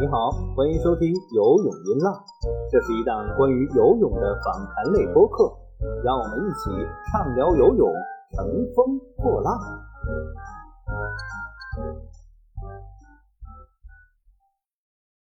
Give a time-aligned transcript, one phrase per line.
[0.00, 2.14] 你好，欢迎收听游泳音浪，
[2.70, 5.52] 这是一档关于游泳的访谈类播客，
[6.04, 6.70] 让我们一起
[7.10, 7.92] 畅聊游泳，
[8.36, 9.58] 乘风破浪。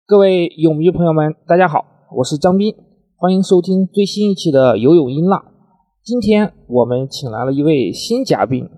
[0.06, 1.86] 各位泳迷朋友们，大家好，
[2.18, 2.76] 我是张斌，
[3.16, 5.54] 欢迎收听最新一期的游泳音浪。
[6.04, 8.70] 今天我们请来了一位新嘉宾，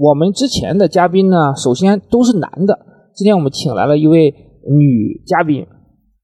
[0.00, 2.78] 我们之前的嘉宾呢，首先都是男的，
[3.14, 4.46] 今天我们请来了一位。
[4.62, 5.66] 女嘉宾，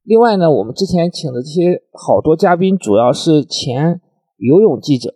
[0.04, 3.98] 另外呢，我们之前请的这些好多嘉宾，主要是前
[4.36, 5.14] 游泳记者，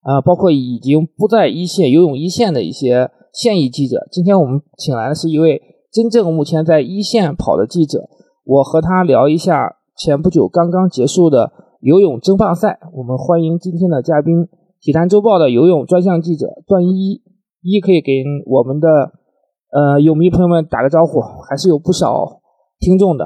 [0.00, 4.08] 啊，包括已经不在一线游泳一线的一些现役记者。
[4.10, 5.60] 今天我们请来的是一位
[5.92, 8.08] 真正目前在一线跑的记者，
[8.46, 12.80] 我和他聊一下前不久刚刚结束的游泳争霸赛。
[12.94, 14.48] 我们欢迎今天的嘉宾，
[14.80, 17.20] 体坛周报的游泳专项记者段一
[17.66, 18.88] 一，可以给我们的
[19.72, 22.40] 呃泳迷朋友们打个招呼，还是有不少。
[22.78, 23.24] 听众的，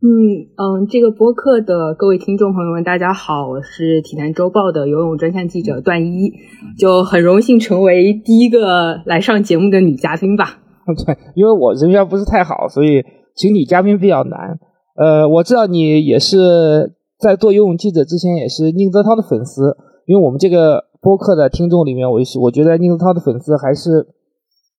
[0.00, 0.08] 嗯
[0.56, 6.32] 嗯，这个播客的各位听众朋友们，大家好，我是体坛周报的游泳专项记者段一，
[6.78, 10.60] 就很荣幸成为第一个来上节目的女嘉宾吧。
[11.04, 13.04] 对，因为我人缘不是太好，所以
[13.36, 14.58] 请女嘉宾比较难。
[14.96, 24.08] 呃，我知道你也是在做游泳记者之前也是宁泽涛的粉丝，因为我们这个播客的听众里面，我是我觉得宁泽涛的粉丝还是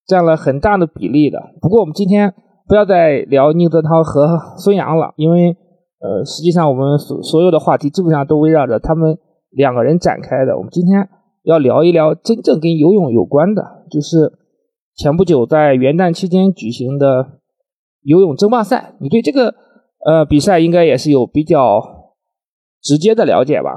[0.07, 1.39] 占了很大的比例的。
[1.61, 2.33] 不过我们今天。
[2.67, 5.55] 不要再聊宁泽涛和孙杨了，因为
[5.99, 9.19] 呃，实际上我们所所有的话题基本上都围绕着他们
[9.51, 10.57] 两个人展开的。
[10.57, 11.07] 我们今天
[11.43, 14.33] 要聊一聊真正跟游泳有关的，就是
[14.95, 17.39] 前不久在元旦期间举行的
[18.01, 18.95] 游泳争霸赛。
[18.99, 19.53] 你对这个
[20.03, 22.15] 呃比赛应该也是有比较
[22.81, 23.69] 直接的了解吧？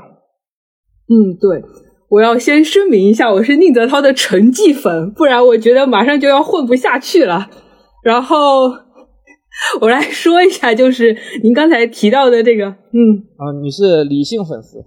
[1.10, 1.62] 嗯，对，
[2.10, 7.50] 我要先声明一下，我是宁泽涛的成绩粉，不然我觉得马上就要混不下去了。
[8.02, 8.70] 然后
[9.82, 14.78] 我来说一下，就是您刚才提到的这个，嗯，啊，你是理性粉丝，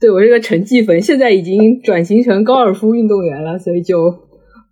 [0.00, 4.14] 对我是个成绩粉，现在已经转型成高尔夫运动员了，所以就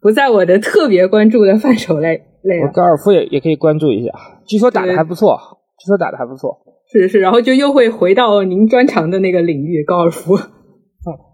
[0.00, 2.70] 不在我的特别关注的范畴内内了。
[2.72, 4.12] 高尔夫也也可以关注一下，
[4.46, 5.36] 据说打的还不错，
[5.78, 6.56] 据说打的还不错，
[6.90, 10.38] 是是，然后就又会回到您专长的那个领域，高尔夫。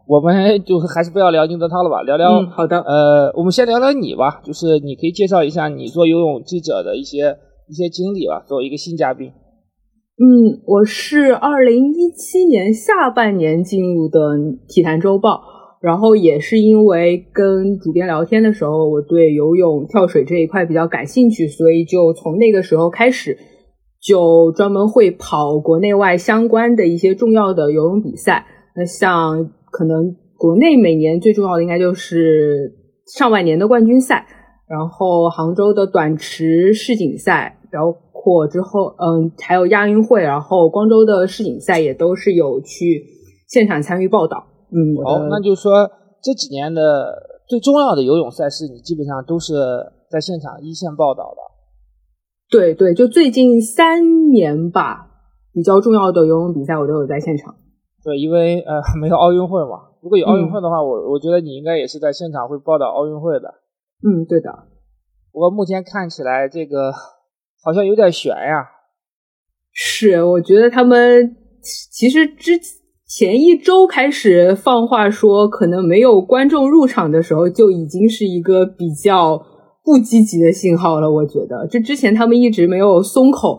[0.07, 2.79] 我们就还是不要聊宁泽涛了吧，聊聊好的。
[2.81, 7.35] 呃，我们先聊聊你吧，就是你可以介绍一下你做游泳记者的一些
[7.71, 9.29] 一些经历吧，作为一个新嘉宾。
[9.29, 14.21] 嗯，我是二零一七年下半年进入的
[14.69, 15.41] 体坛周报，
[15.81, 23.39] 然后也是因为跟主编聊天的时候，我对游泳、跳水这一块比较感兴趣，所以就从那个时候开始，
[24.03, 28.45] 就专门会跑国内外相关的一些重要的游泳比赛。
[28.77, 29.51] 那像。
[29.77, 32.73] 可能国内每年最重要的应该就是
[33.07, 34.25] 上万年的冠军赛，
[34.69, 43.05] 然后杭州的短池世锦赛，包括之后嗯还有亚运会，然后光州的世锦赛也都是有去
[43.49, 44.47] 现场参与报道。
[44.71, 45.91] 嗯，好，那就是说
[46.23, 46.81] 这几年的
[47.49, 49.55] 最重要的游泳赛事，你基本上都是
[50.09, 51.43] 在现场一线报道的。
[52.49, 55.11] 对对，就最近三年吧，
[55.53, 57.57] 比较重要的游泳比赛我都有在现场。
[58.05, 63.55] 对，因为呃没有奥运会嘛，如果有奥运会的话，我我觉得你应该也是在现场会报道奥运会的。
[64.05, 64.51] 嗯，对的。
[65.33, 66.93] 不过目前看起来这个
[67.63, 68.69] 好像有点悬呀。
[69.73, 71.35] 是，我觉得他们
[71.91, 72.61] 其实之
[73.07, 79.43] 前一周开始放话说可能没有观众入场的时候，就已经是一个比较
[79.83, 81.11] 不积极的信号了。
[81.11, 83.59] 我觉得，这之前他们一直没有松口。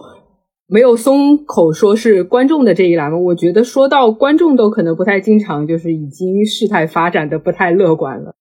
[0.67, 8.33] 没有松口说是观众的这一栏吗，我觉得说到观众都可能不太经常，就是已经事态发展的不太乐观了。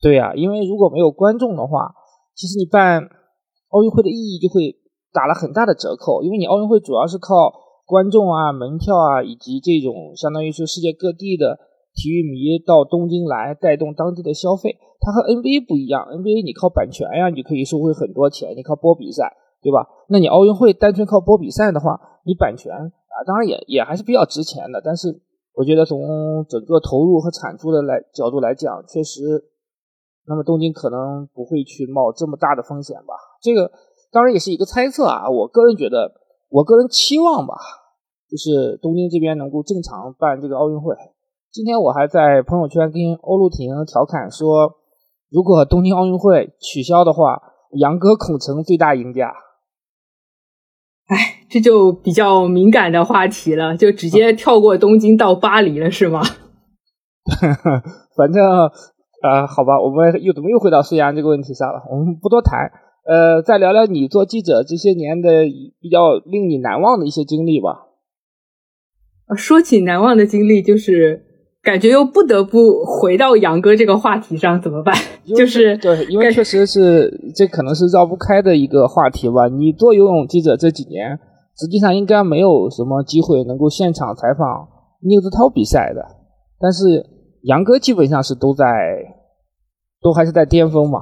[0.00, 1.92] 对呀，因为如果没有观众的话，
[2.36, 3.08] 其实你办
[3.70, 4.76] 奥运会的意义就会
[5.12, 7.52] 打了很大的折扣，因为你奥运会主要是靠
[7.84, 11.58] 观众啊、门票啊，以及这种相当于是世界各地的
[11.94, 14.76] 体育迷到东京来带动当地的消费。
[15.00, 19.34] 它和 NBA 不一样，NBA 你靠版权呀，你可以收回很多钱，你靠播比赛。
[19.62, 19.86] 对吧？
[20.08, 24.82] 那你奥运会单纯靠播比赛的话，你版权啊，当然也也还是比较值钱的。
[24.84, 25.22] 但是
[25.54, 29.22] 我觉得从整个投入和产出的来角度来讲，确实，
[30.26, 33.14] 那么东京可能不会去冒这么大的风险吧？
[33.40, 33.70] 这个
[34.10, 35.30] 当然也是一个猜测啊。
[35.30, 36.10] 我个人觉得，
[36.50, 37.54] 我个人期望吧，
[38.28, 40.94] 就是东京这边能够正常办这个奥运会。
[41.52, 44.74] 今天我还在朋友圈跟欧陆婷调侃说，
[45.30, 47.40] 如果东京奥运会取消的话，
[47.72, 49.32] 杨哥恐成最大赢家。
[51.06, 56.22] 哎，这就比较敏感的话题了，就直接跳过东京到巴黎了，是吗？
[58.16, 58.42] 反正
[59.22, 61.82] 啊，好吧，我们又怎么又回到孙杨这个问题上了？
[61.90, 62.70] 我们不多谈，
[63.04, 65.44] 呃，再聊聊你做记者这些年的
[65.80, 67.88] 比较令你难忘的一些经历吧。
[69.36, 71.24] 说起难忘的经历，就是
[71.62, 74.94] 感觉又不得不回到杨哥这个话题上，怎么办？
[75.24, 79.46] 就是对，因为确实是这可能是绕不开的一个话题吧。
[79.46, 81.18] 你做游泳记者这几年，
[81.56, 84.68] 实际上应该没有什么机会能够现场采访
[85.00, 86.04] 宁子涛比赛的，
[86.58, 87.06] 但是
[87.42, 88.66] 杨哥基本上是都在，
[90.02, 91.00] 都还是在巅峰嘛。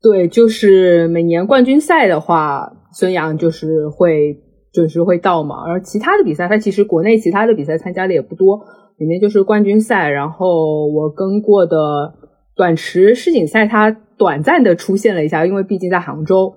[0.00, 4.44] 对，就是每年冠军赛的话，孙杨就是会。
[4.72, 8.60] 准时会到嘛，然后其他的比赛，他其实国内其他的比赛参加的也不多，
[8.98, 11.76] 里面就是冠军赛，然后我跟过的
[12.54, 16.54] 短池世锦赛，他短暂的出现了一下，因为毕竟在杭州，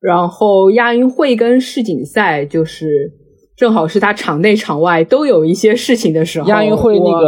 [0.00, 3.12] 然后亚运会跟世锦赛就是
[3.56, 6.48] 正好是他场内场外都有一些事情的时候。
[6.48, 7.26] 亚运会那个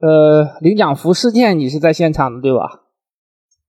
[0.00, 2.87] 呃领奖服事件，你是在现场的对吧？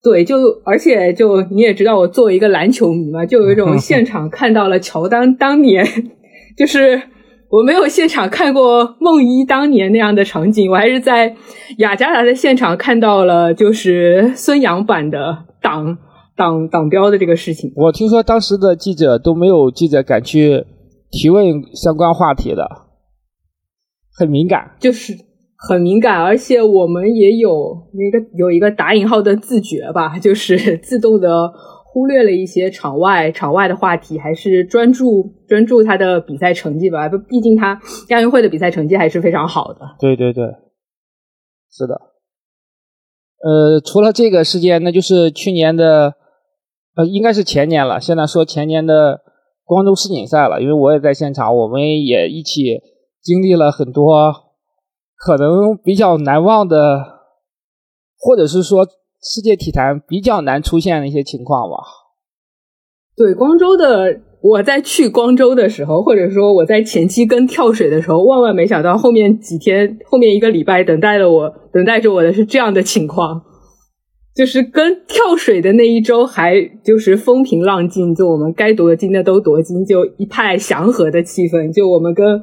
[0.01, 5.85] 对，就而且就你也知道，我作为一个篮球迷嘛，就有一种 现场看到了乔丹当年，
[6.55, 7.01] 就是
[7.49, 11.35] 我没有现场看过梦一当年那样的场景，我还是在
[11.79, 15.97] 雅加达的现场看到了，就是孙杨版的挡
[16.37, 17.73] 挡挡标的这个事情。
[17.75, 20.63] 我听说当时的记者都没有记者敢去
[21.11, 22.65] 提问相关话题的，
[24.17, 25.28] 很敏感，就是。
[25.67, 31.51] 很敏感，而且我们也有那个有一个打引号的自觉吧， 就是自动的
[31.91, 37.09] 忽略了一些场外场外的话题，还是专注专注他的比赛成绩吧。
[37.27, 37.77] 毕竟他
[38.07, 39.81] 亚运会的比赛成绩还是非常好的。
[39.99, 40.45] 对对对，
[41.69, 41.99] 是的。
[43.43, 46.13] 呃，除了这个事件，那就是去年的，
[46.95, 47.99] 呃，应该是前年了。
[47.99, 49.19] 现在说前年的
[49.65, 52.79] 光州世锦赛了，因为我也在现场，我们也一起
[53.21, 54.48] 经历了很多。
[55.19, 56.77] 可能比较难忘的，
[58.17, 58.87] 或者是说
[59.21, 61.75] 世界体坛比较难出现的一些情况吧。
[63.17, 73.41] 对，光州的，我在去光州的时候，或者说我在前期跟跳水的时候，万万没想到后面几天，后面一个礼拜等待了我，等待着我的是这样的情况，
[74.33, 82.41] 就是跟跳水的那一周还就是风平浪静，就我们该夺金的都夺金，就一派祥和的气氛，就我们跟。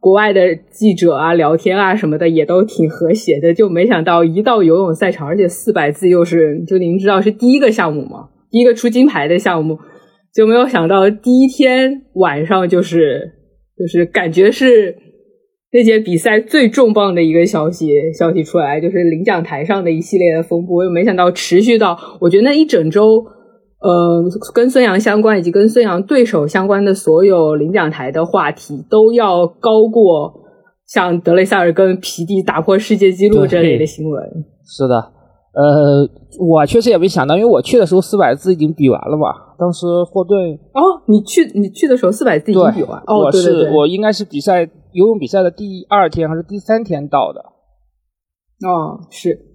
[0.00, 8.30] 国外的记者啊，聊天啊什么的也都挺和谐的，就没想到一到游泳赛场，而且四百字又是，就您知道是第一个项目吗？
[8.50, 9.78] 第一个出金牌的项目，
[10.34, 13.32] 就没有想到第一天晚上就是
[13.78, 14.96] 就是感觉是
[15.70, 23.26] 那届比赛最重磅的一个消息消息出来，就是领奖台上的一系列的风波，又没想到持续到我觉得那一整周。
[23.80, 24.22] 呃，
[24.54, 30.32] 跟孙杨相关以及跟孙杨对手相关的所有领奖台的话题，都要高过
[30.86, 34.22] 像德雷塞尔跟皮蒂打破世界纪录这类的新闻。
[34.64, 34.96] 是的，
[35.54, 39.54] 呃，我确实也没想到，因为我去的时候四百字已经比完了吧。
[39.58, 40.38] 当时霍顿
[40.74, 43.02] 哦，你去你去的时候四百字已经比完。
[43.06, 44.60] 哦，对对对，我应该是比赛
[44.92, 47.40] 游泳比赛的第二天还是第三天到的。
[48.68, 49.49] 哦，是。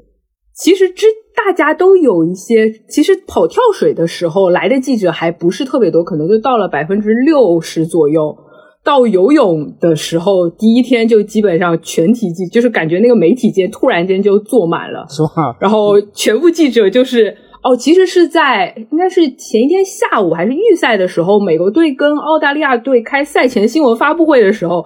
[0.57, 1.05] 其实之
[1.35, 8.37] 大家都有一些，其实跑跳水的时候来的记者还不是特别多，可能就到了百分之六十左右。
[8.83, 15.57] 到游泳的时候，第一天就基本上全体记，就是感觉那个媒体间突然间就坐满了，是吧？
[15.59, 24.85] 然后全部记者就是哦，其实是在应该是前一天下午还是预赛的时候，美国队跟澳大利亚队开赛前新闻发布会的时候。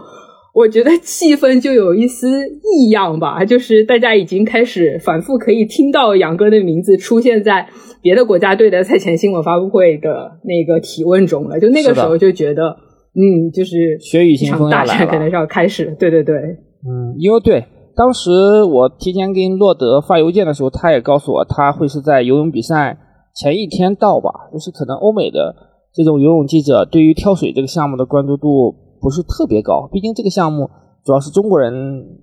[0.54, 7.68] 我觉得气氛就有一丝异样吧， 就是大家已经开始反复可以听到杨哥的名字出现在
[8.02, 11.60] 别的国家队的赛前新闻发布会的那个提问中了。
[11.60, 12.76] 就那个时候就觉得，
[13.14, 15.96] 嗯，就是血雨腥风大战可能是要开始。
[16.00, 17.64] 对对对，嗯，因为对，
[17.96, 18.32] 当时
[18.64, 22.98] 我提前跟洛德发邮件的时候，他也告诉我他会是在游泳比赛
[23.36, 25.56] 前一天到吧，就是可能欧美的
[25.94, 28.76] 这种游泳记者对于跳水这个项目的关注度。
[29.02, 30.70] 不是特别高，毕竟这个项目
[31.04, 31.72] 主要是中国人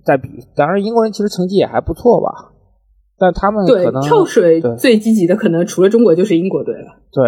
[0.05, 2.53] 在比，当然英国人其实成绩也还不错吧，
[3.17, 7.01] 但他们可能跳水最积极的可能除了中国就是英国队了。
[7.11, 7.23] 对，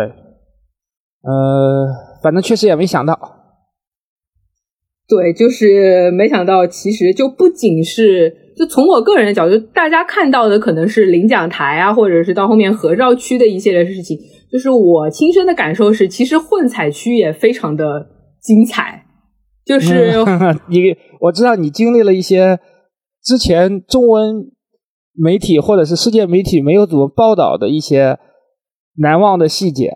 [1.24, 1.88] 呃，
[2.22, 3.18] 反正确实也没想到，
[5.08, 14.18] 对，就是没想到，其实就不仅是就从我个人的角度，大家看到的可能是领奖台啊，或者是到后面合照区的一系列事情，
[14.52, 18.08] 就是我亲身的感受是，其实混采区也非常的
[18.40, 19.08] 精彩。
[19.70, 20.16] 就是
[20.68, 22.60] 你，我知道你经历了一些
[23.24, 24.48] 之前中文
[25.14, 28.18] 媒体或者是世界媒体没有怎么报道的一些
[28.98, 29.92] 难忘的细节。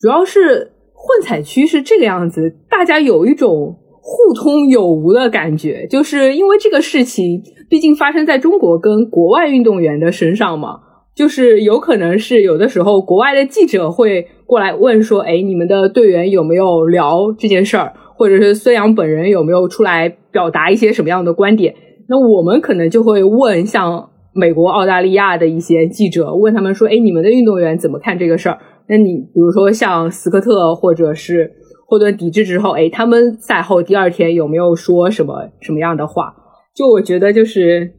[0.00, 10.80] 主要是混采区是这个样子，大家有一种互通有无的感觉，就是因为这个事情毕竟发生在中国跟国外运动员的身上嘛，
[11.14, 21.74] 就是有可能是有的时候国外的记者会过来问说，哎，你们的队员有没有聊这件事儿，或者是孙杨本人有没有出来表达一些什么样的观点？
[22.06, 28.58] 那我们可能就会问像美国、澳大利亚的一些记者，问他们说，哎，你们的运动员怎么看这个事儿？
[28.90, 31.52] 那你比如说像斯科特或者是。
[31.92, 36.32] 霍顿抵制之后，哎，他们赛后第二天有没有说什么什么样的话？
[36.72, 37.90] 就我觉得，就是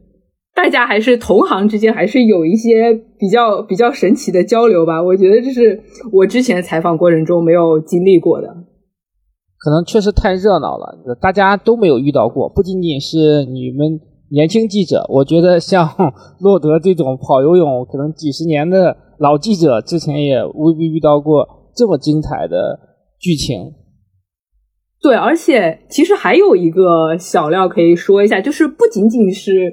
[0.54, 5.02] 大家还是同行之间还是有一些比较比较神奇的交流吧。
[5.02, 5.78] 我觉得这是
[6.10, 8.48] 我之前采访过程中没有经历过的。
[9.62, 12.48] 可能确实太热闹了，大家都没有遇到过。
[12.48, 14.00] 不仅仅是你们
[14.30, 15.88] 年轻记者，我觉得像
[16.40, 22.78] 洛德这种跑游泳可能几十年的老记者，之前也未必遇到过这么精彩的
[23.20, 23.72] 剧情。
[25.00, 29.72] 对，而且其实还有一个小料可以说一下，就是不仅仅是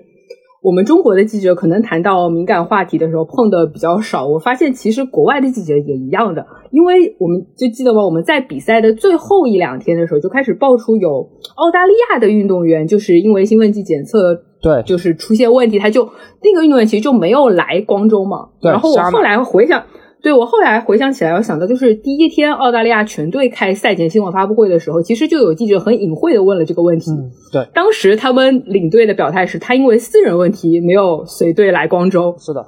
[0.61, 8.03] 我们中国的记者可能谈到敏感话题的时候碰的比较少，我发现其实国外的记者也一样的，因为我们就记得吗？
[8.03, 16.03] 我们在比赛的最后一两天的时候就开始爆出有澳大利亚的运动员就是因为兴奋剂检测对就是出现问题，他就
[16.43, 18.49] 那个运动员其实就没有来光州嘛。
[18.61, 19.83] 然后我后来回想。
[20.21, 27.09] 对我后来回想起来，我想到就是第一天澳大利亚全队开赛前新闻发布会的时候，其实就有记者很隐晦的问了这个问题。
[27.53, 32.35] 对，当时他们领队的表态是他因为私人问题没有随队来光州。
[32.37, 32.65] 是的，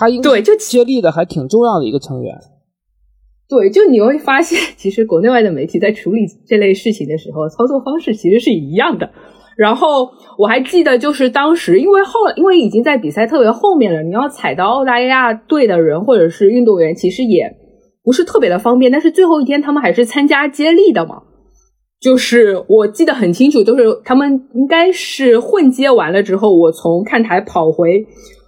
[0.00, 2.34] 他应对就接力的还挺重要的一个成员。
[3.48, 9.10] 对，就你会发现，其实国内外的媒体在处理这类事情的时候，操作方式其实是一样的。
[9.56, 17.50] 然后我还记得，就是当时因为后，因为已经在比赛特别后面了，你要踩到澳大利亚队的人或者是运动员，其实也
[18.02, 18.90] 不是特别的方便。
[18.90, 21.16] 但是最后一天他们还是参加接力的嘛，
[22.00, 28.04] 就是我记得很清楚，都是他们应该是混接完了之后，我从看台跑回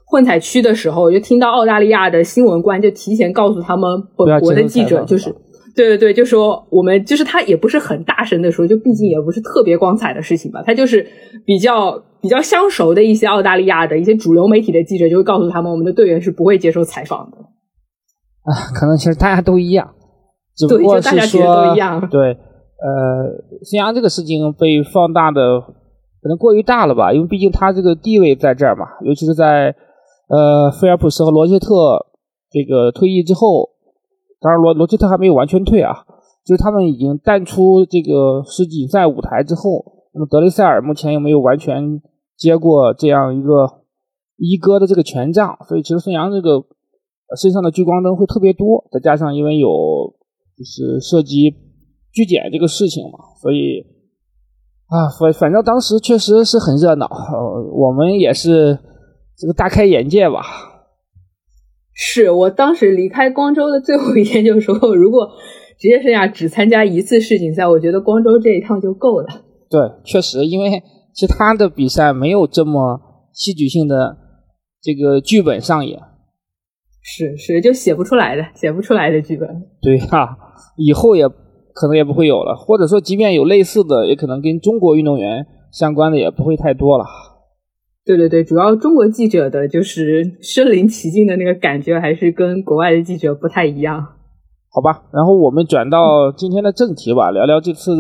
[0.07, 5.35] 混采区的时候，就听到澳大利亚的新闻官就提前告诉他们本国的记者，就是。
[5.75, 10.63] 对对对，就说我们就是他也不是很大声的说，就毕竟也不是特别光彩的事情吧。
[10.65, 11.05] 他就是
[11.45, 17.39] 比较比较相熟的一些澳大利亚的一些主流媒体的记者，就会告诉他们，我们的队员是不会接受采访的。
[17.39, 19.95] 啊，可能其实大家都一样，
[20.57, 21.75] 只不过是说
[22.09, 22.39] 对，呃，
[23.65, 29.75] 孙杨这个事情被放大的可能过于大了吧，因为毕竟他这个地位在这儿嘛，尤其是在
[30.29, 32.07] 呃菲尔普斯和罗切特
[32.53, 33.74] 这个退役之后。
[34.45, 36.05] 当然，罗罗切特还没有完全退啊，
[36.45, 39.83] 就是他们已经淡出这个世锦赛舞台之后，
[40.13, 42.03] 那么德雷塞尔目前又没有完全
[42.37, 43.81] 接过这样一个
[44.37, 46.63] 一哥的这个权杖，所以其实孙杨这个
[47.41, 49.67] 身上的聚光灯会特别多，再加上因为有
[50.59, 51.51] 就是涉及
[52.13, 53.81] 拒检这个事情嘛，所以
[54.89, 57.09] 啊，反反正当时确实是很热闹，
[57.73, 58.79] 我们也是
[59.39, 60.43] 这个大开眼界吧。
[61.95, 65.31] 是我当时离开光州的最后一天就说， 如果
[65.79, 69.27] 职业生涯只参加一次世锦赛，我觉得光州这一趟就够了。
[69.71, 70.83] 对，确实，因为
[71.13, 73.01] 其他的比赛没有这么
[73.33, 74.17] 戏剧性的
[74.83, 76.01] 这个剧本上演。
[77.01, 79.49] 是是，就写不出来的，写不出来的剧本。
[79.81, 80.37] 对呀，
[80.77, 87.05] 以后也可能也不会有了，或者说，即便有类似的，也可能跟中国运动员相关的也不会太多了。
[88.07, 94.07] 对对对，主要中国记者的就是身临其境的那个感觉，还是跟国外的记者不太一样。
[94.69, 97.93] 好吧，然后我们转到今天的正题吧，聊聊这次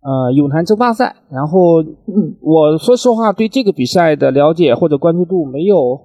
[0.00, 1.16] 呃泳坛争霸赛。
[1.28, 5.98] 然后，嗯，我说实话，对这个比赛的了解或者关注度没有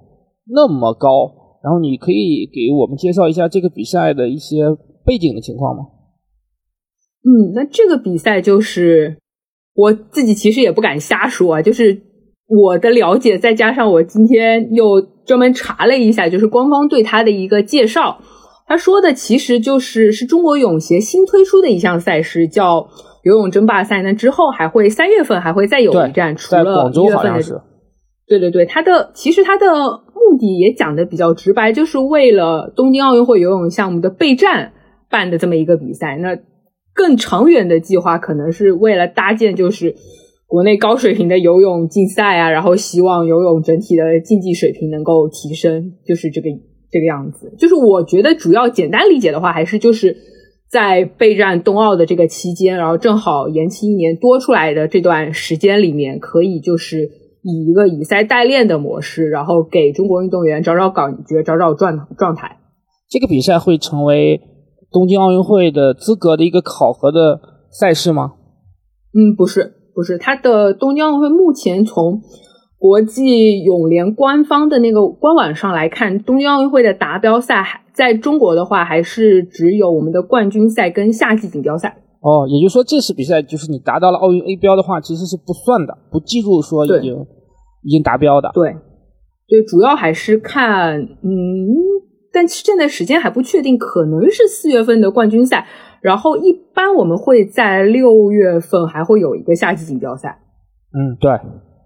[0.46, 1.60] 那么高。
[1.62, 4.64] 然后，你可以给我们介绍一下这个比赛的一些
[5.04, 5.84] 背景的情况吗？
[7.22, 9.18] 嗯，那这个比赛就是
[9.74, 12.07] 我自己其实也不敢瞎说啊，就是。
[12.48, 18.20] 我的了解，再加上我今天又专门查了一下，就是官方对他的一个介绍，
[18.66, 22.88] 他说的其实就是是中国泳协新推出的一项赛事，叫
[23.22, 24.00] 游泳争霸赛。
[24.00, 27.60] 那之后还会三月份还会再有一站，除了广州好像是。
[28.26, 34.72] 对对对，他的其实他的目的也讲的比较直白，就是为了东京奥运会游泳项目的备战
[35.10, 36.16] 办的这么一个比赛。
[36.16, 36.38] 那
[36.94, 39.94] 更长远的计划，可能是为了搭建就是。
[40.48, 46.48] 国内高水平的游泳竞赛啊，然后希望游泳整体的竞技水平能够提升，就是这个
[46.90, 47.54] 这个样子。
[47.58, 50.16] 就是我觉得主要简单理解的话，还是就是
[50.70, 57.10] 在备战冬奥的这个期间，然后正好延期一年多出来的这段时间里面，可以就是
[57.42, 62.56] 以一个以赛代练的模式，然后给中国运动员找找感觉，找找状状态。
[63.10, 64.40] 这个比赛会成为
[64.90, 67.38] 东京奥运会的资格的一个考核的
[67.70, 68.32] 赛事吗？
[69.12, 69.74] 嗯，不是。
[69.98, 72.22] 不是，它的东京奥运会目前从
[72.78, 81.98] 国际泳联官方的那个官网上来看，东京奥运会的达标赛还在中国的话，还是只有我们的冠军赛跟夏季锦标赛。
[82.20, 87.26] 哦，也就是说这次比赛就是你达到了奥运 A 标的话，其实是不算的，不计入说已经
[87.82, 88.52] 已经达标的。
[88.54, 88.76] 对，
[89.48, 91.26] 对，主要还是看，嗯，
[92.32, 95.66] 但现在时间还不确定，可能是四月份的冠军赛，
[96.00, 100.40] 然后一般我们会在六月份还会有一个夏季锦标赛。
[100.92, 101.30] 嗯，对。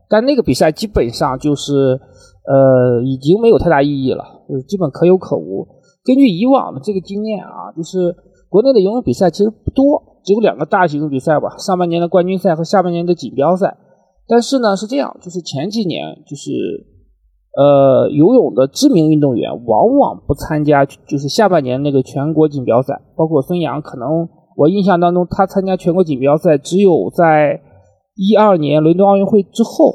[0.08, 5.66] 但那个比赛基本上就是，呃，已经没有太大意义了，就是基本可有可无。
[6.04, 8.14] 根据以往的这个经验啊，就是
[8.50, 13.74] 国内的游泳比赛其实不多，只有两个大型的比赛吧，上半年的冠军赛和下半年的锦标赛。
[14.28, 16.50] 但是呢，是这样，就是前几年就是，
[17.56, 27.60] 呃，游泳的知名运动员往往不参加，就是下半年那个全国锦标赛，包括孙杨，可能我印象当中他参加全国锦标赛只有在。
[28.14, 29.90] 一二年伦敦奥运会之后，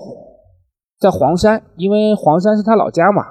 [1.00, 3.22] 在黄山，因为黄山是他老家嘛，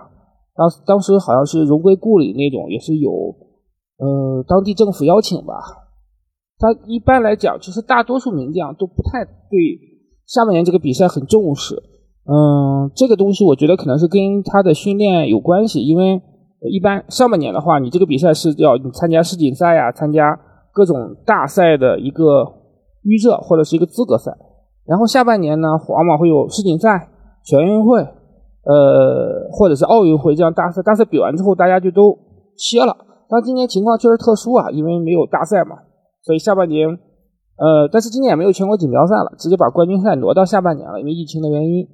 [0.54, 3.10] 当当时好像是荣归故里那种，也是有，
[3.98, 5.54] 呃，当地政府邀请吧。
[6.60, 9.58] 他一般来讲，其实大多数名将都不太对
[10.24, 11.74] 下半年这个比赛很重视。
[12.28, 16.20] 嗯，这个东西我觉得可能是跟他的训练有关系，因为
[16.68, 20.36] 一般上半年的话，你这个比赛是要你参加世锦赛呀，参加
[20.72, 22.44] 各种大赛的一个
[23.04, 24.32] 预热或者是一个资格赛。
[24.86, 27.08] 然后下半年呢，往往会有世锦赛、
[27.44, 30.82] 全运会，呃，或者是奥运会这样大赛。
[30.82, 32.18] 大赛比完之后，大家就都
[32.56, 32.96] 歇了。
[33.28, 35.76] 但今年情况确实特殊啊，因为没有大赛嘛，
[36.22, 41.86] 所以下半年，呃，但是今年也没有全国锦标赛了，直接把冠军赛挪到下半年了，因为疫情的原因。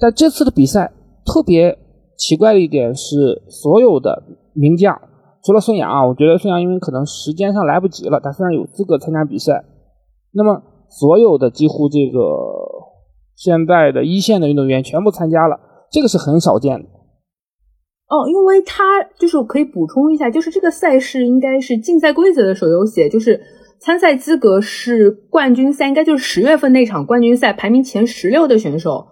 [0.00, 0.92] 但这次的比赛
[1.24, 1.78] 特别
[2.16, 4.22] 奇怪的一点是，所有的
[4.54, 5.00] 名将，
[5.44, 9.64] 除了孙杨啊，我觉得孙杨因为可能时间上来不及了，他虽然有资格参加比赛，
[10.32, 10.62] 那么。
[10.92, 12.18] 所有的几乎这个
[13.36, 15.56] 现在的一线的运动员全部参加了，
[15.88, 16.84] 这个是很少见的。
[18.08, 23.40] 哦，因为他就是我可以补充一下，就是这个赛事应该是竞赛规则的时候有写，就是
[23.80, 29.06] 参赛资格是冠军赛，应该就是十月份那场冠军赛排名前十六的选手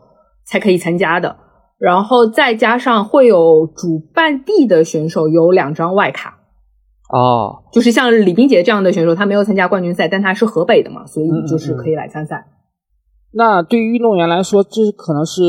[0.48, 1.36] 才可以参加的，
[1.78, 6.38] 然后再加上会有主办地的选手有两张外卡。
[7.10, 12.46] 哦，就是像李冰洁这样的选手，他没有参加冠军赛，但他是河北的嘛，所以就是可以来参赛。
[13.32, 15.42] 那对于运动员来说，这可能是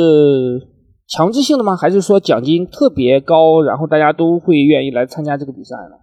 [1.08, 1.76] 强制性的吗？
[1.76, 5.96] 还是说奖金特别高，然后大家都会愿意来参加这个比赛呢？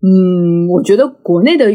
[0.00, 1.66] 嗯，我觉得国内的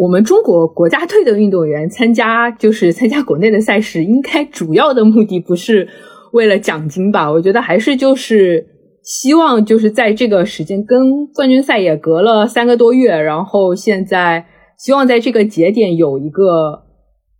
[0.00, 5.88] 我们中国国家队的运动员参加 就是参加国内的赛事，应该主要的目的不是
[6.32, 7.30] 为了奖金吧？
[7.30, 8.66] 我觉得还是就是。
[9.02, 14.44] 希望就是在这个时间跟冠军赛也隔了三个多月，然后现在
[14.78, 16.82] 希望在这个节点有一个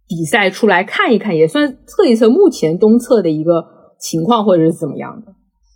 [0.08, 3.62] 比赛出来看一看，也算测一测目前东侧的一个
[4.00, 5.34] 情况或者是怎么样的。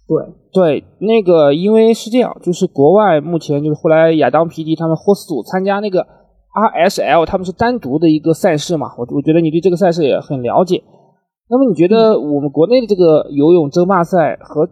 [0.09, 6.07] 对对，那个因为是这样，就是国外目前就是后来亚当皮迪他们霍斯组参加那个
[6.55, 10.83] RSL，他们是单独的一个赛事嘛，我我觉得你对这个赛事也很了解。
[11.51, 14.69] 那么你觉得我们国内的这个游泳争霸赛和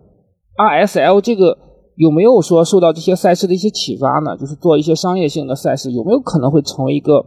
[0.56, 1.58] RSL 这个
[1.96, 4.36] 有没有说受到这些赛事的一些启发呢？
[4.38, 7.24] 就是做一些商业性的赛事，有没有可能会成为一个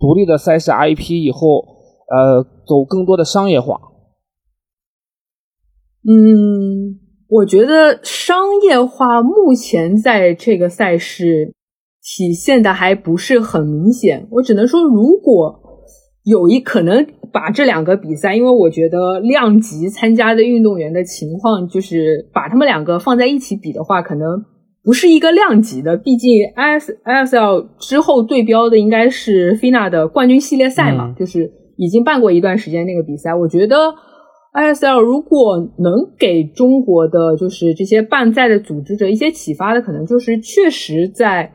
[0.00, 1.12] 独立的赛事 IP？
[1.12, 1.64] 以后
[2.10, 3.78] 呃，走更多的商业化？
[6.08, 11.54] 嗯，我觉得商业化目前在这个赛事
[12.16, 14.26] 体现的还不是很明显。
[14.30, 15.64] 我只能说，如果。
[16.24, 24.44] 有一可能把这两个比赛，因为我觉得量级参加的运动员的情况，就是把他们两个放在一起比的话，可能
[24.84, 25.96] 不是一个量级的。
[25.96, 33.34] 毕竟 I S I S L 之后对标的应该是 FINA 的冠军系列赛嘛，就是已经办过一段时间那个比赛。
[33.34, 33.94] 我觉得
[34.52, 41.50] I S L 如果能给中国的就是这些办赛的组织者一些启发的，可能就是确实在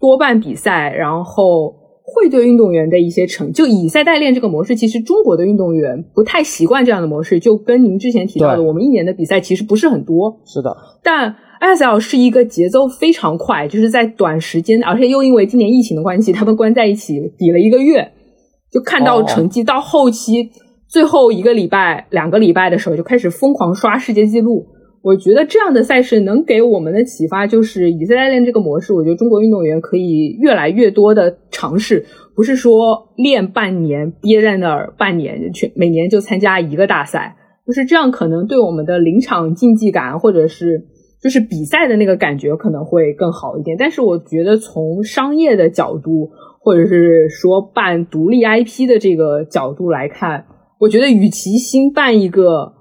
[0.00, 1.76] 多半比赛，然后。
[2.10, 7.38] 会对运动员的一些成就以赛代练这个模式，其实中国的运动员不太习惯这样的模式。
[7.38, 10.40] 就跟您之前提到的，我们一年的比赛其实不是很多。
[10.46, 18.10] 是的，但 S L 是一个节奏非常快，就是在短时间，而且又因为今年疫情的关系，他们关在一起比了一个月，
[18.72, 19.62] 就看到成绩。
[19.62, 20.48] 到后期
[20.88, 24.64] 最后一个礼拜、两个礼拜的时候，就开始疯狂刷世界纪录。
[25.08, 28.92] 我觉得这样的赛事能给我们的启发就是以赛代练这个模式。
[28.92, 40.84] 我觉得中国运动员可以越来越多的尝试，不是说练半年憋在那儿半年，全每年就参加一个大赛，就是这样可能对我们的临场竞技感或者是
[41.22, 43.76] 就是比赛的那个感觉可能会更好一点。
[43.78, 46.30] 但是我觉得从商业的角度。
[46.60, 50.44] 或者是说办独立 IP 的这个角度来看，
[50.78, 52.74] 我觉得与其新办一个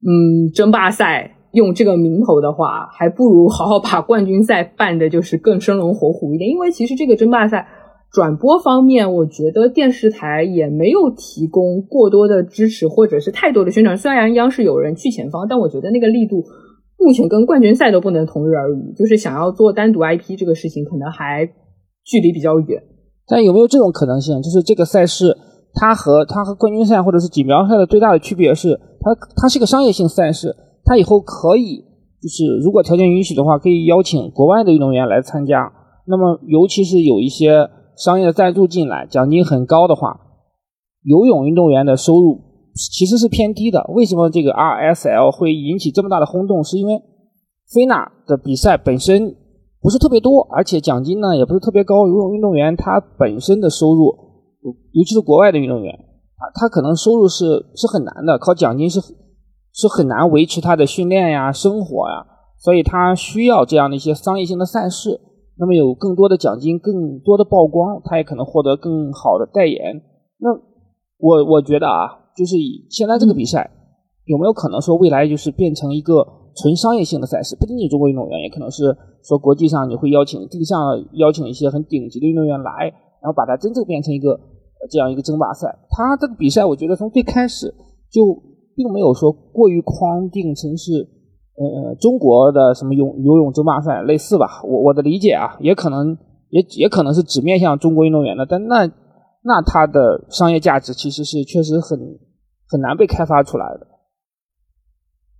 [0.00, 6.50] 嗯争霸赛用这个名头的话，还不如 好好把冠军赛办的就是更生龙活虎一点。
[6.50, 7.66] 因为其实这个争霸赛
[8.12, 13.96] 转播方面，我觉得电视台也没有提供过多的支持或者是太多的宣传。
[13.96, 16.44] 虽然央视有人去前方，但我觉得那个力度
[16.98, 18.92] 目前跟冠军赛都不能同日而语。
[18.96, 21.44] 就是想要做单独 IP 这个事情，可能还
[22.04, 22.82] 距离比较远。
[23.26, 24.40] 但有没有这种可能性？
[24.42, 25.36] 就是这个赛事，
[25.72, 31.78] 它和它和冠军赛或者是锦标赛的最大的区别是，它它是个商业性赛事，他以后可以
[32.22, 35.72] 就是如果条件允许的话，可以邀请国外的运动员来参加。
[36.06, 40.20] 那么尤其是有一些商业赞助进来，奖金很高的话，
[41.02, 42.40] 游泳运动员的收入
[42.74, 43.84] 其实是偏低的。
[43.94, 46.62] 为什么这个 RSL 会引起这么大的轰动？
[46.62, 47.00] 是因为
[47.72, 49.36] 菲娜的比赛本身。
[49.84, 52.08] 不是特别多，而且奖金呢也不是特别高。
[52.08, 54.16] 游泳运动员他本身的收入，
[54.92, 57.44] 尤其是国外的运动员啊，他可能收入是
[57.76, 58.98] 是很难的，靠奖金是
[59.74, 62.24] 是很难维持他的训练呀、生活呀，
[62.58, 65.20] 所以他需要这样的一些商业性的赛事。
[65.58, 70.00] 那么有更多的奖金、更多的曝光，他也可能获得更好的代言。
[70.38, 70.50] 那
[71.18, 73.70] 我我觉得啊，就是以现在这个比赛，
[74.24, 77.54] 有没有可能说未来就是变成一个纯商业性的赛事？
[77.56, 78.96] 不仅仅中国运动员，也可能是。
[79.26, 80.78] 说国际上你会邀请定向
[81.14, 84.38] 邀请一些很顶级的运动员来，然后把它真正变成一个
[84.90, 85.66] 这样一个争霸赛。
[85.88, 87.72] 他这个比赛，我觉得从最开始
[88.12, 88.20] 就
[88.76, 90.92] 并没有说过于框定成是
[91.56, 94.60] 呃中国的什么泳游泳争霸赛类似吧。
[94.64, 96.16] 我我的理解啊，也可能
[96.50, 98.86] 也也可能是只面向中国运动员的，但那
[99.42, 101.98] 那它的商业价值其实是确实很
[102.68, 103.86] 很难被开发出来的。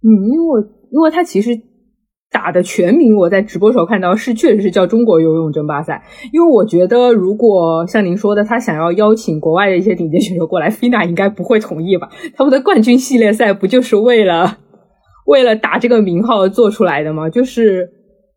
[0.03, 1.73] 嗯，因为因为它其实。
[2.35, 12.09] 打的全名，我在直播时候看到是确实是叫中国游泳争霸赛，因为我觉得如果像您说的，他想要邀请国外的一些顶尖选手过来，FINA 应该不会同意吧？
[12.35, 14.59] 他们的冠军系列赛不就是为了
[15.27, 17.31] 为了打这个名号做出来的吗？
[17.31, 17.88] 就是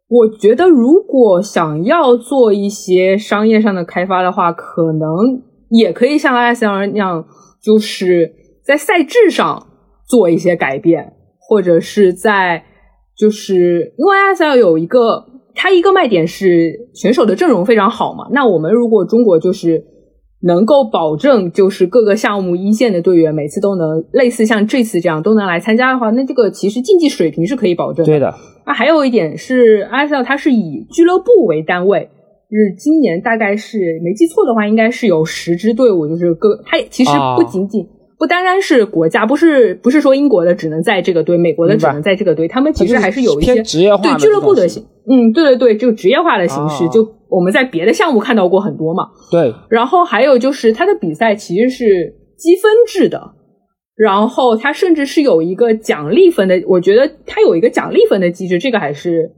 [0.08, 7.26] 我觉得如果想要做一些商业上的开发的话，可能也可以像 ISL 那样，
[7.64, 8.32] 就是
[8.64, 9.66] 在赛制上
[10.08, 12.64] 做一些改变，或者是在。
[13.18, 15.26] 就是因为 ISL 有一个，
[15.56, 18.28] 它一个卖点是选手的阵容非常好嘛。
[18.32, 19.84] 那我们如果中国就是
[20.42, 28.12] 能够保证，就是各个项目一线的队员每次都能类似像这次这样都能来参加的话，那这个其实竞技水平是可以保证的。
[28.12, 28.34] 对的。
[28.68, 32.10] 那还有一点是 ISL 它是以俱乐部为单位，
[32.52, 37.88] 是今年大概是没记错的话，应该是有十支队伍，就是各它其实不仅仅。
[38.20, 43.88] 不单单是国家，不是不是说英国的只能在这个队，美国的只能在这个队，他们其实还是有一些对俱
[44.28, 49.04] 乐部的形，嗯，对对对，就职业化的形式，就我们在别的项目看到过很多嘛。
[49.32, 53.22] 对，然后还有就是他的比赛其实是积分制的，
[53.96, 59.30] 然后他甚至是有一个奖励分的，我觉得他有一个奖励分的机制，这个还是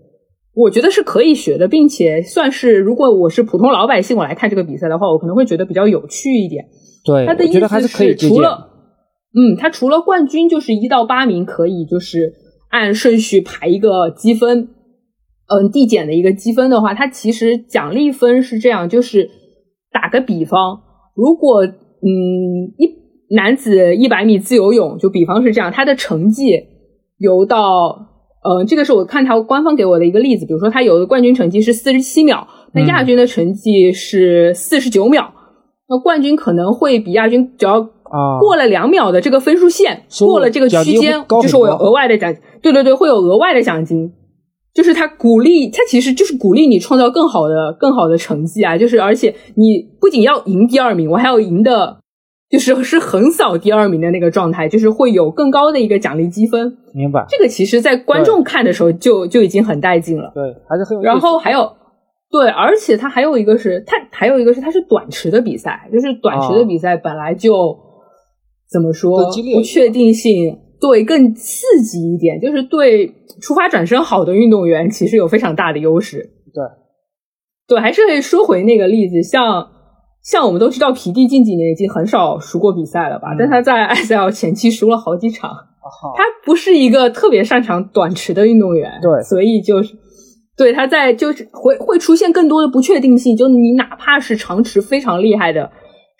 [0.56, 6.64] 我觉得是可以学的，并且算是如果我是普通老百姓我来看这个比赛的话，我可能会觉得比较有趣一点。
[7.06, 8.68] 对，他的意思是除了。
[9.32, 12.34] 嗯，他除了冠军就是一到八名可以就是
[12.70, 14.70] 按顺序排一个积分，
[15.48, 19.30] 嗯，递减的一个积分的话，它其实奖励分是这样，就是
[19.92, 20.82] 打个比方，
[21.16, 26.50] 如果嗯一男子一百米自由泳，就比方是这样，他的成绩
[27.20, 28.08] 游到，
[28.44, 35.32] 嗯，这个是我看他官方给我的一个例子，比如说他有的冠军成绩是四十七秒，那亚军的成绩是四十九秒，
[35.88, 37.92] 那冠军可能会比亚军只要。
[38.10, 44.14] 啊，过了两秒的这个分数线，过了这个区间，就是我有额外的奖，对对对，会有额外的奖金。
[44.72, 48.78] 就是他鼓励，他其实就是鼓励你创造更好的、更好的成绩啊！
[48.78, 51.98] 就是而且你不仅要赢第二名，我还要赢的，
[52.50, 56.78] 就是是横扫第二名的那个状态，就是会有更高的一个奖励积分。
[56.94, 57.26] 明白？
[57.28, 60.32] 这个其实，在观众看的时候就就已经很带劲了。
[60.36, 61.04] 对，还是很有。
[61.04, 61.74] 然后还有，
[62.30, 67.76] 对，而且它还有一个是，它还有一个是，它是短池的比赛，就是短池的比赛本来就。
[68.72, 69.18] 怎么说？
[69.54, 76.30] 不确定性对更刺激一点，就是对出发转身好的运动员其实有非常大的优势。
[76.54, 76.64] 对，
[77.68, 79.68] 对，还是说回那个例子，像
[80.24, 83.36] 像我们都知道，皮蒂近几年已经很少输过比赛了吧？
[83.38, 85.52] 但他在 S L 前期输了好几场。
[86.16, 89.96] 他不是一个特别擅长短池的运动员，对，所以就是
[90.56, 93.36] 对他在就是会会出现更多的不确定性。
[93.36, 95.72] 就你哪怕是长池非常厉害的。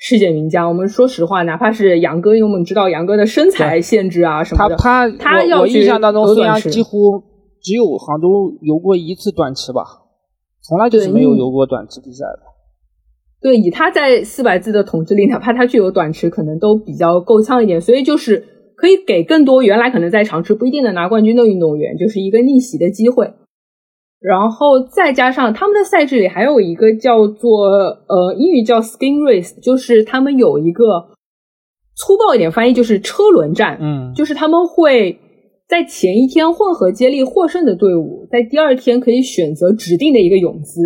[0.02, 7.22] 世界名将，我们说实话，哪怕是杨哥，因为我们知道杨哥的身材限制啊什么的，他他他要我印象当中，孙杨几乎
[7.62, 9.84] 只有杭州游过一次短池吧，
[10.62, 12.40] 从来就是没有游过短池比赛的。
[13.42, 17.82] 对，以他在四百字的统治力，哪怕他具有短池，可能都比较够呛一点。
[17.82, 18.46] 所以就是
[18.78, 23.34] 可以给更多原来可能在长池不一定能拿冠军的运动员，就是一个逆袭的机会。
[24.22, 27.68] 然后再加上他们的赛制里还有一个叫做
[28.08, 30.84] 呃英语叫 skin race，就是他们有一个
[31.96, 35.18] 粗暴一点翻译就是车轮战，嗯，就是他们会
[35.68, 40.82] 在前一天混合接力获胜的队伍，在第二天可以选择指定的一个泳姿。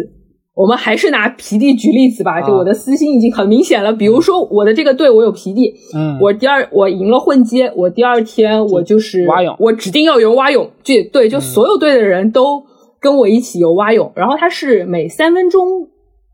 [0.56, 3.92] 我们还是拿皮地举例子吧，就我的私心已经很明显了。
[3.92, 10.70] 比如说我的这个队我有皮地，嗯，我第二我赢了混接，我第二天我就是蛙泳，我指定要游蛙泳。
[10.84, 12.64] 就对，就所有队的人都
[13.04, 14.12] 跟我一起游蛙泳。
[14.16, 15.68] 然后他是每三分钟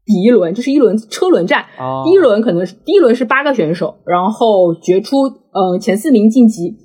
[0.05, 1.65] 比一轮，就是一轮车轮战。
[2.05, 6.77] 第一轮可能是第一轮是八个选手，然后决出嗯前四名晋级，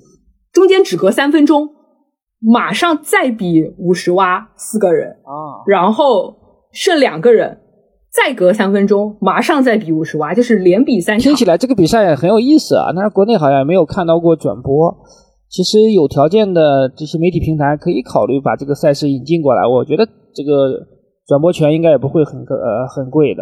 [0.51, 1.69] 中间只隔三分钟，
[2.41, 6.43] 马上再比五十蛙四个人啊，然后。
[6.77, 7.59] 剩两个人，
[8.11, 11.23] 再隔三分钟，马上再比五十蛙，就是连比三场。
[11.23, 14.93] 听起来这个比赛也很有意思啊，但是国内好像没有看到过转播。
[15.55, 20.85] 其实有条件的这些媒体平台可以考虑把这个赛事引进过来，我觉得这个
[21.25, 23.41] 转播权应该也不会很呃很贵的。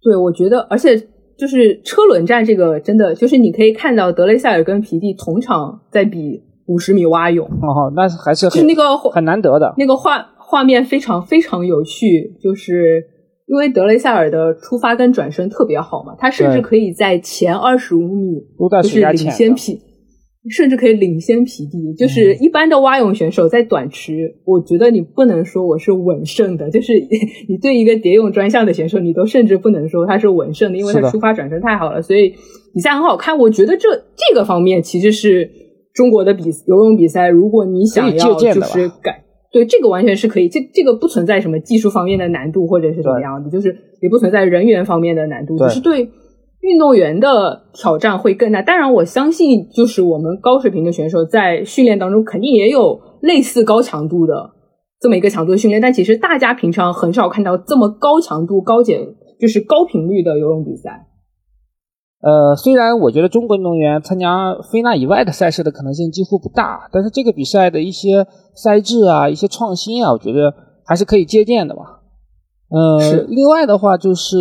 [0.00, 0.96] 对，我觉得，而且
[1.36, 10.24] 就是车轮战这个真的就是你可以看到德雷塞尔跟皮蒂同场在比五十米蛙泳，哦，那还是就是那个很难得的那个画。
[10.50, 13.04] 画面非常非常有趣，就是
[13.46, 18.40] 因为德雷塞尔的出发跟转身特别好嘛，他甚至可以在前二十五米
[18.82, 19.78] 就是领先匹，
[20.50, 21.94] 甚至可以领先匹地。
[21.94, 26.92] 就是一般的蛙泳选手在短池，我觉得你不能说我是稳胜的，就是
[27.48, 32.34] 你对一个蝶泳专项的选手，你都甚至不能说他是稳胜的，因为他出发转身太好了，所以
[32.74, 33.38] 比赛很好看。
[33.38, 35.50] 我觉得这这个方面其实是
[35.92, 39.24] 中国的比游泳比赛，如果你想要就是改。
[39.50, 46.06] 对，这个完全是可以，这这个不存在什么技术方面的难度或者是怎么样的，就是也不存在人员方面的难度，只是对
[46.60, 48.60] 运动员的挑战会更大。
[48.62, 54.50] 当然，我相信就是我们高水平的选手在训练当中肯定也有类似高强度的
[55.00, 59.00] 这么一个强度的训练，但其实大家平常很少看到这么高强度、高减
[59.40, 61.06] 就是高频率的游泳比赛。
[62.20, 70.52] 呃，虽然我觉得中国运动员参加非那以外的赛事的可能性几乎不大，但是这个比赛的一些赛制啊、一些创新啊，我觉得
[70.84, 72.00] 还是可以借鉴的吧。
[72.70, 74.36] 呃，另外的话就是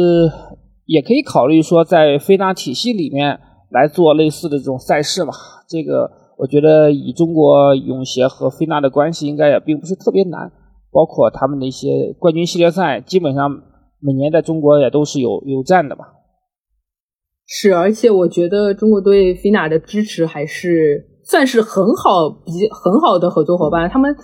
[0.87, 5.31] 也可以考虑说在非那体系里面来做类似的这种赛事嘛。
[5.69, 10.51] 这个我觉得以中国泳协和非那的关系，应该也并不是特别难。
[10.89, 13.51] 包括他们的一些冠军系列赛，基本上
[13.99, 16.05] 每年在中国也都是有有战的嘛。
[17.45, 23.89] 是，而且我觉得中国对菲娜的支持还是算是很好、比很好的合作伙伴。
[23.89, 24.15] 他们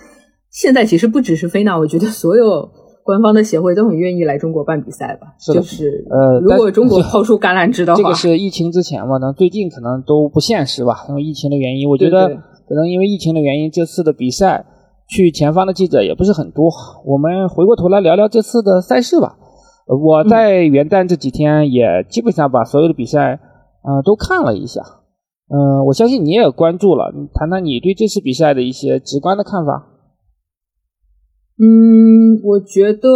[0.50, 2.68] 现在其实不只是菲娜，我觉得所有
[3.04, 5.34] 官方的协会都很愿意来中国办比赛吧。
[5.38, 9.18] 就是呃，如果中国抛出橄榄枝的话，这个是疫情之前嘛？
[9.18, 11.88] 那最近可能都不现实吧，因为疫情的原因。
[11.88, 12.28] 我觉得
[12.66, 14.64] 可能因为疫情的原因，这次的比赛
[15.06, 16.70] 去前方的记者也不是很多。
[17.04, 19.36] 我们回过头来聊聊这次的赛事吧。
[19.86, 23.38] 我在元旦这几天也基本上把所有的比赛，
[23.82, 24.80] 呃，都看了一下。
[25.52, 29.90] 嗯，我相信你也关注了，谈谈你对这次比赛的一些直观的看法。
[31.58, 33.08] 嗯，我觉得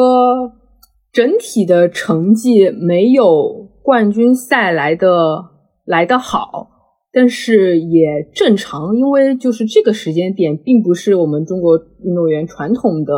[1.12, 5.44] 整体的成绩没有冠军赛来的
[5.84, 6.68] 来的好，
[7.12, 13.12] 但是也正常，因为就是这个时间点并不是我们中国运动员传统的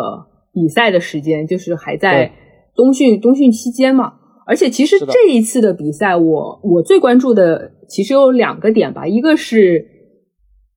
[0.53, 2.33] 比赛的时间，就是还在。
[2.73, 4.15] 冬训冬训期间嘛，
[4.47, 9.85] 而且其实这一次的比赛，我我最关注的其实有两个点吧，一个是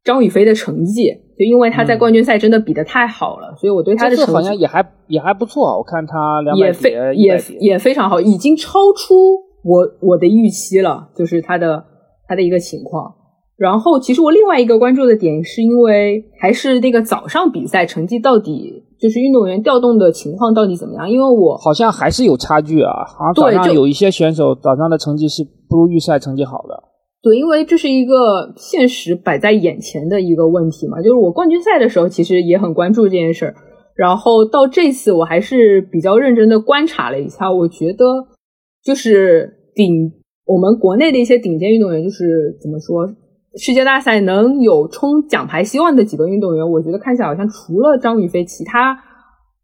[0.03, 9.15] 张雨霏的成绩，就因为他在冠军赛真的比的太好了，所以我对他的成绩好像也还也还不错，我看他两也非也也非常好，已经超出
[9.63, 11.83] 我我的预期了，就是他的
[12.27, 13.15] 他的一个情况。
[13.55, 21.09] 然后，其实我另外一个关注的点，是因为还是那个早上比赛成绩到底就是运动员调动的情况到底怎么样？
[21.09, 26.83] 因为我好像还是有差距啊，好像早上有一些选手早上的成绩是不如预赛成绩好的。
[27.23, 31.01] 对，因为这是一个现实摆在眼前的一个问题嘛。
[31.01, 33.55] 就是我冠军赛的时候其实也很关注这件事儿，
[33.95, 38.05] 然后到这次我还是比较认真的观察了一下，我觉得
[38.83, 40.11] 就是顶
[40.45, 43.07] 我们国内的一些顶尖运动员，就是怎么说？
[43.55, 48.99] 世界大赛能有冲奖牌希望的几个运动员，我觉得看起来好像除了张雨霏，其他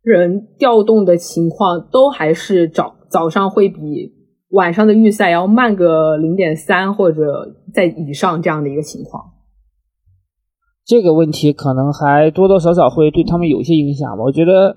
[0.01, 4.13] 人调动的情况都还是早早上会比
[4.49, 9.23] 晚上的预赛要慢个零点三或者在以上这样的一个情况。
[10.85, 14.23] 这个问题可能还多多少少会对他们有一些影响吧。
[14.23, 14.75] 我觉得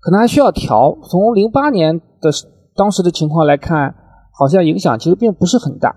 [0.00, 0.96] 可能还需要调。
[1.10, 2.30] 从零八年的
[2.74, 3.94] 当时的情况来看，
[4.32, 5.94] 好像影响其实并不是很大，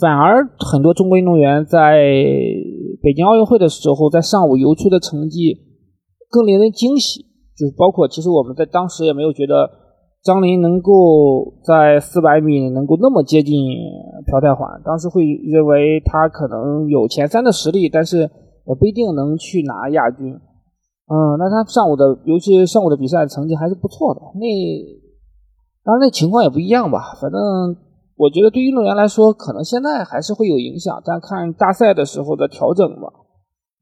[0.00, 2.00] 反而很多中国运动员在
[3.02, 5.60] 北京奥运会的时候，在上午游出的成绩
[6.28, 7.24] 更令人惊喜。
[7.56, 9.70] 就是包括，其实我们在当时也没有觉得
[10.26, 13.54] 张琳能够在四百米能够那么接近
[14.26, 20.34] 朴泰桓，当时会认为他可能有前三的实力，但是也不一定能去拿亚军。
[20.34, 24.20] 嗯，那他上午的，尤其是上午的比赛成绩还是不错的。
[24.34, 24.46] 那
[25.84, 27.40] 当然那情况也不一样吧，反正
[28.16, 33.12] 我觉得对运动员来说，可能现在还是会有影响，但看大赛的时候的调整吧。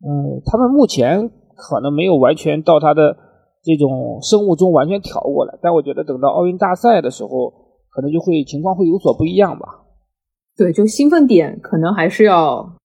[0.07, 3.17] 嗯，他们目前可能没有完全到他的。
[3.65, 7.51] 这种生物钟完全调过来，但我觉得等到奥运大赛的时候，
[7.91, 9.67] 可能就会情况会有所不一样吧。
[10.57, 12.77] 对，就兴奋点可能还是要，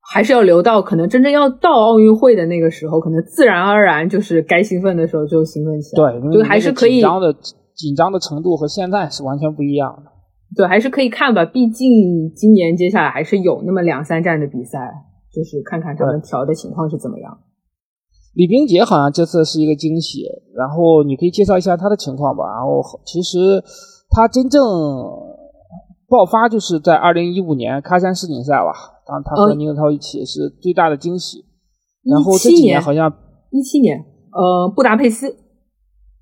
[0.00, 6.20] 还是要留到可能真正要到奥运会的那个时候，可能自然而然就是该兴奋的时候就兴奋起来。
[6.20, 7.34] 对，就还是可以紧张的
[7.74, 10.12] 紧张的程度和现在是完全不一样的。
[10.54, 14.78] 对，还是可以看吧，毕竟今年接下来还是有那么两三站的比赛，
[15.32, 17.38] 就是看看他们调的情况是怎么样。
[18.34, 20.24] 李冰洁好像这次是一个惊喜，
[20.56, 22.44] 然后你可以介绍一下她的情况吧。
[22.44, 23.62] 然后其实
[24.08, 24.60] 她真正
[26.08, 28.72] 爆发就是在二零一五年喀山世锦赛吧，
[29.06, 31.44] 当她和宁泽涛一起是最大的惊喜。
[32.04, 33.12] 然后这几年好像
[33.50, 33.98] 一七年，
[34.32, 35.26] 呃，布达佩斯。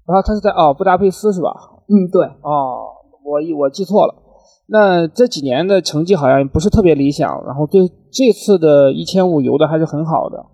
[0.06, 1.50] 然后，他是在哦布达佩斯是吧？
[1.86, 2.26] 嗯，对。
[2.42, 2.90] 哦，
[3.24, 4.14] 我我记错了。
[4.66, 7.80] 那这几年的成绩好像不是特别理想，然后对
[8.12, 10.44] 这次的一千五游的还是很好的。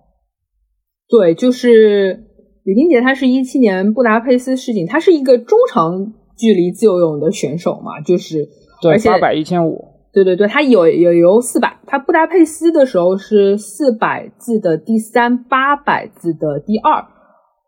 [1.08, 2.24] 对，就是
[2.64, 8.48] 李冰洁，她是一七年布达佩斯世锦，她是一个中长距离自由泳的选手嘛，就是
[8.82, 17.04] 对八百一千五，对对对，她有有游四百，她布达佩斯的时候是四百字的第三，八百字的第二，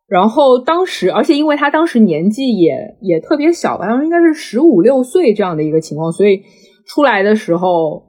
[0.09, 6.42] 然后当时，而且因为她当时年纪也也特别小，吧，当时应该是十五六岁这样的一个情况，所以
[6.88, 8.03] 出来的时候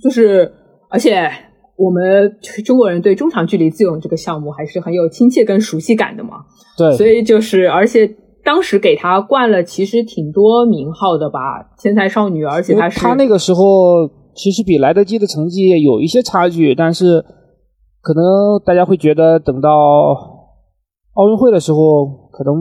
[0.00, 0.52] 就是
[0.88, 1.28] 而且。
[1.76, 6.46] 我们中国人对中长距离自由泳这个项目还是很有亲切跟熟悉感的嘛。
[6.78, 13.62] 对，所以就是，而且当时给他冠了其实挺多名号的吧，天才少女，而且他是他那个时候
[14.34, 17.22] 其实比莱德基的成绩有一些差距，但是
[18.00, 18.24] 可能
[18.64, 19.68] 大家会觉得等到
[21.12, 22.54] 奥运会的时候，可能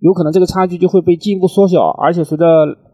[0.00, 2.44] 有可能这个差距就会被进一步缩小，而且随着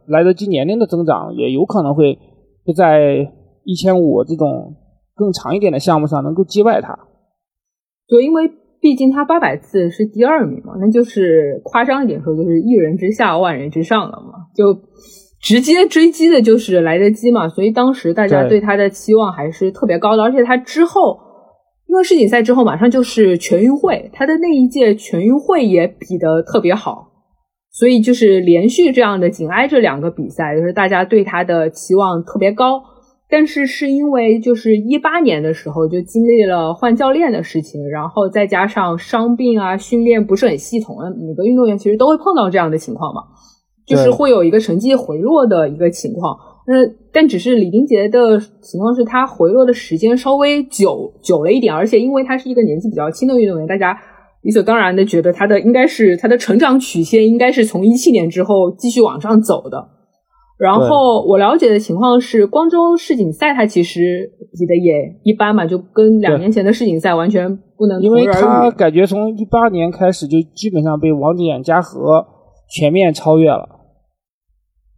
[0.06, 2.16] 莱德基年龄的增长，也有可能会
[2.64, 3.26] 会在
[3.64, 4.76] 一千五这种。
[5.18, 6.96] 更长一点的项目上能够击败他，
[8.06, 8.48] 对，因为
[8.80, 14.72] 毕竟他八百次是第二名嘛，那就是夸张一点说，就是一人之下万人之上了嘛，就
[15.42, 21.18] 直接追击的就是来得及嘛，所以当时大家对他的期望还是特别高的，而且他之后
[21.88, 27.10] 因为世锦赛之后马上就是全运会，他的那一届全运会也比得特别好，
[27.72, 32.80] 所以就是连续这样的紧挨着两个比赛，就是大家对他的期望特别高。
[33.30, 43.22] 但是是因为就是一八年的时候就经历了换教练的事情，然后再加上伤病啊，训练不是很系统，每个运动员其实都会碰到这样的情况嘛，
[43.86, 46.38] 就是会有一个成绩回落的一个情况。
[46.66, 46.74] 那
[47.12, 53.98] 但只是李冰洁的情况是他回落的时间稍微久久了一点，而且因为他是一个年纪比较轻的运动员，大家
[54.42, 59.97] 理所当然的觉得他的应该是他的成长曲线应该是从一七年之后继续往上走的。
[60.58, 72.26] 然后我了解的情况是，光州世锦赛它其实比的也一般嘛，就跟两年前的世锦赛完全不能因为他感觉从一八年开始就基本上被王翦、嘉禾
[72.68, 73.68] 全面超越了。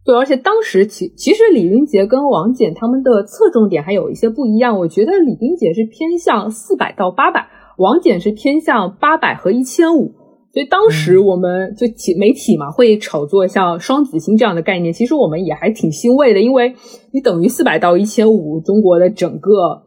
[0.03, 4.79] 对，而且当时其其实李冰洁跟王翦他们的侧重点还有一些不一样。
[4.79, 7.45] 我觉得李冰洁是偏向四百到八百，
[7.77, 10.15] 王翦是偏向八百和一千五。
[10.53, 14.91] 所以当时我们就体媒体嘛，会炒作像双子星这样的概念。
[14.91, 16.75] 其实我们也还挺欣慰的，因为
[17.13, 19.83] 你等于四百到一千五，中国的整个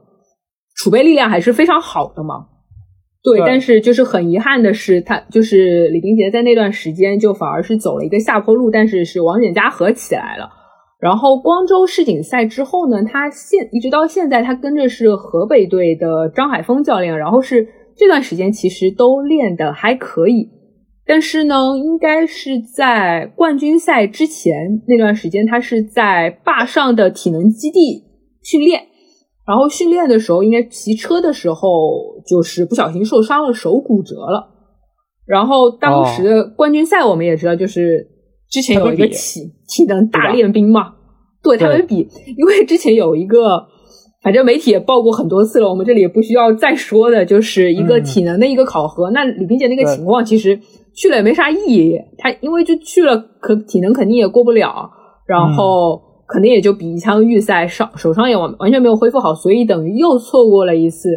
[0.74, 2.46] 储备力量还是非常好的嘛。
[3.22, 8.70] 对，但是就是很遗憾的是，他就是李冰洁在那段时间就反而是走了一个下坡路。
[8.70, 10.48] 但是是王简嘉禾起来了，
[10.98, 20.48] 然后光州世锦赛之后呢，他现一直到现在，他跟着是河北队的张海峰教练，然后是这段时间其实都练的还可以。
[21.06, 28.04] 但是呢，应该是在冠军赛之前那段时间，他是在坝上的体能基地
[28.42, 28.82] 训练。
[29.46, 34.48] 然后训练的时候，应该骑车的时候，就是不小心受伤了，手骨折了。
[35.26, 38.08] 然后当时的冠军赛，我们也知道，就是
[38.50, 40.94] 之前有一个体体能大练兵嘛，
[41.42, 43.66] 对他们比，因为之前有一个。
[44.22, 49.10] 反正媒体也报过很多次了，我们这里也不需要再说的，就是一个体能的一个考核。
[49.10, 50.58] 那李冰洁那个情况，其实
[50.94, 51.98] 去了也没啥意义。
[52.18, 54.90] 他因为就去了，可体能肯定也过不了，
[55.26, 61.08] 然后肯定也就比一枪预赛伤手伤也完完全没有恢复好，所以等于又错过了一次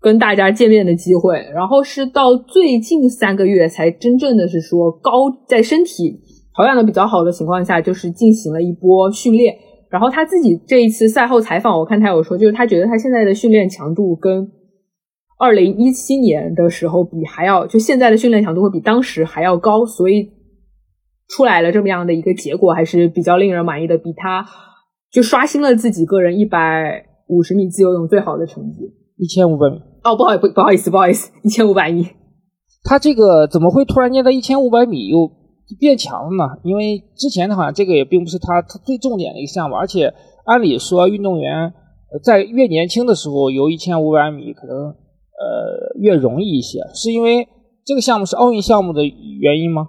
[0.00, 1.36] 跟大家见面的机会。
[1.54, 5.10] 然后是到最近三个月才真正的是说高
[5.46, 6.20] 在身体
[6.54, 9.54] 调养的比较好的情况下，就是进行了一波训练。
[9.88, 14.46] 然后他自己这一次赛后采访，我看他有说，就是他觉得他现在的训练强度跟
[15.38, 20.30] 二零一七年的时候比还要，就现在的训练强度会比当时还要高，所以
[21.28, 24.46] 出来了这么样的一个结果，还是比较令人满意的，比他
[25.10, 29.76] 就刷新了自己个人一百五十米自由泳最好的成绩，一千五百米。
[30.04, 32.06] 哦，不好意，不好意思，不好意思，一千五百米。
[32.84, 35.30] 他这个怎么会突然间在一千五百米又？
[35.80, 40.14] 变强了呢，因为之前的话，这个也并不是他他最重点的一个项目，而且
[40.44, 41.72] 按理说运动员
[42.22, 44.94] 在越年轻的时候游一千五百米可能
[45.38, 47.46] 呃越容易一些，是因为
[47.84, 49.04] 这个项目是奥运项目的
[49.40, 49.88] 原因吗？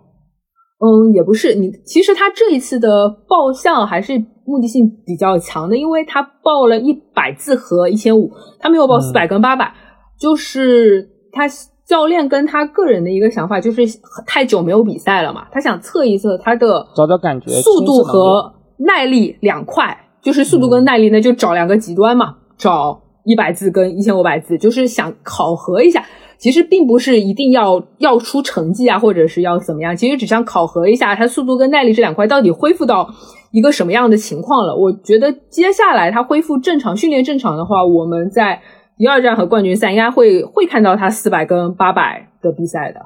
[0.80, 9.74] 嗯，也不是，你其实他这一次的报项还是目的性比较强的，因为他报了一百字和一千五，他没有报四百跟八百，
[10.20, 11.48] 就是他。
[11.88, 13.82] 教练跟他个人的一个想法就是
[14.26, 26.04] 太久没有比赛了嘛，他想测一测他的找找感觉，速度和耐力两块，就是速度跟耐力，呢就找两个极端嘛，找一百字跟一千五百字，就是想考核一下。
[26.40, 33.08] 其实并不是一定要要出成绩啊，或者是要怎么样，其实只想考核一下他速度跟耐力这两块到底恢复到
[33.52, 34.76] 一个什么样的情况了。
[34.76, 38.62] 我觉得接下来他恢复正常训练正常的话，我们在。
[39.00, 43.00] 第二站和冠军赛应该会会看到他四百跟八百的比赛的。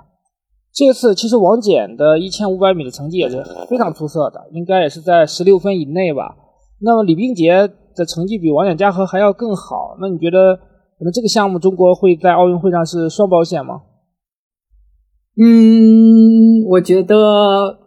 [0.74, 6.34] 这次其实王简的一千五百米的成绩也是非常出色的，应该也是在十六分以内吧。
[6.80, 7.70] 那么李冰洁
[8.06, 9.98] 成绩比王简嘉禾还要更好。
[10.00, 13.82] 那你觉得，可能这个项目中国会在奥运会上是双保险吗？
[15.38, 17.80] 嗯，我觉得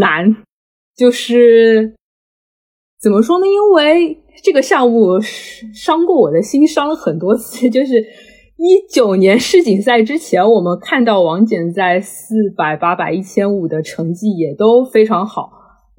[0.00, 0.36] 难，
[0.96, 1.94] 就是
[3.00, 3.46] 怎么说呢？
[3.46, 4.16] 因为。
[4.42, 5.20] 这个项目
[5.74, 7.68] 伤过我的心，伤了很多次。
[7.68, 8.00] 就是
[8.56, 15.50] 一九年世锦赛之前，我们看到王简在四百、八百、一千五的成绩也都非常好。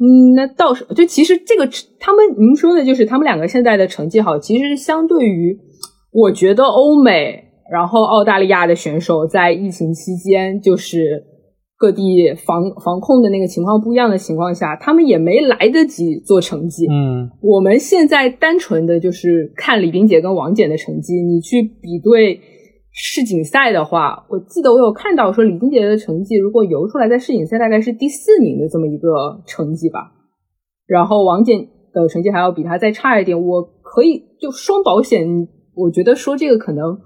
[0.01, 5.55] 嗯，那到时就其实这个他们您说的就是他们两个现在的成绩好，其实相对于
[6.11, 11.27] 我觉得欧美，然后澳大利亚的选手在疫情期间就是。
[11.81, 16.85] 各地防防控的那个情况不一样的情况下，他们也没来得及做成绩。
[16.85, 22.39] 嗯，我们现在单纯的就是看李冰洁跟王简的成绩，你去比对
[22.91, 30.11] 世锦赛的话，我记得我有看到说李金杰的成绩如果游出来在世锦赛大概是第四名的这么一个成绩吧，
[30.85, 35.25] 然后王简的成绩还要比他再差一点，我可以就双保险，
[35.75, 36.97] 我觉得说这个可能。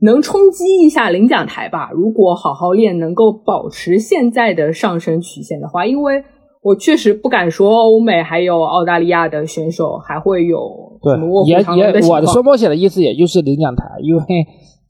[0.00, 1.90] 能冲击一下领奖台吧？
[1.90, 6.22] 如果好好练，能够保持现在的上升曲线的话，因为
[6.60, 10.58] 我确实不敢说欧美还有澳大利亚的选手还会有
[11.00, 11.14] 对
[11.46, 14.22] 也也我的双保险的意思也就是领奖台，因为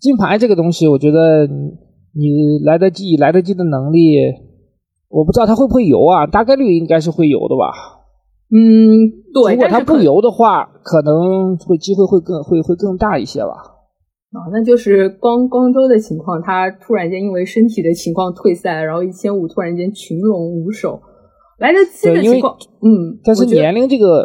[0.00, 4.16] 金牌这个东西，我觉得你来得及来得及的能力，
[5.08, 6.26] 我不知道他会不会游啊？
[6.26, 7.72] 大概率应该是会游的吧？
[8.50, 9.54] 嗯，对。
[9.54, 13.74] 如果他不游的话，可能会机会会更会会更大一些吧。
[14.32, 21.00] 啊，那就是光光州的情况，他突然间因为身体的情况退赛，然后一千五突然间群龙无首，
[21.58, 24.24] 来得及的情况，嗯，但是年龄这个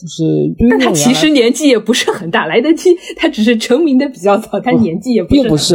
[0.00, 0.24] 就是，
[0.70, 5.74] 但他其实年纪也不是很大，来得及，他只是成名的比较早，他年纪也并不是，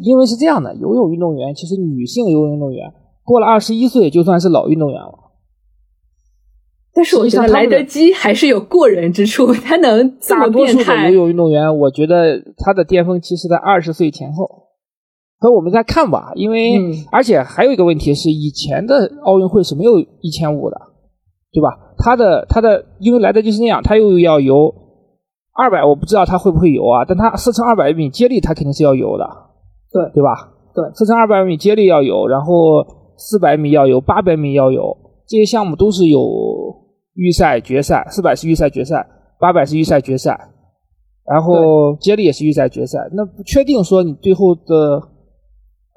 [0.00, 2.90] 因为是这样的，游泳运动员其实女性游泳运动员
[3.24, 5.12] 过了二十一岁就算是老运动员了。
[6.94, 10.84] 但是我觉得莱德基还是有过人之处，他能这么变态。
[10.84, 14.48] 大多数的游泳运动员，我觉得他的巅峰期是在二十岁前后。
[15.38, 16.80] 可我们再看吧，因为
[17.12, 20.76] 而且还有一个问题是，以前的奥运会是没有一千五的，
[21.52, 21.68] 对吧？
[21.98, 24.74] 他的他的，因为来的就是那样，他又要游
[25.52, 27.04] 二百，我不知道他会不会游啊？
[27.06, 29.28] 但他四乘二百米接力他肯定是要游的，
[29.92, 30.54] 对对吧？
[30.74, 32.86] 对，四乘二百米接力要游，然后
[33.16, 34.96] 四百米要游，八百米要游，
[35.26, 36.20] 这些项目都是有。
[37.20, 39.04] 预赛、决赛，四百是预赛、决赛，
[39.40, 40.38] 八百是预赛、决赛，
[41.26, 43.10] 然后接力也是预赛、决赛。
[43.12, 45.02] 那不确定说你最后的，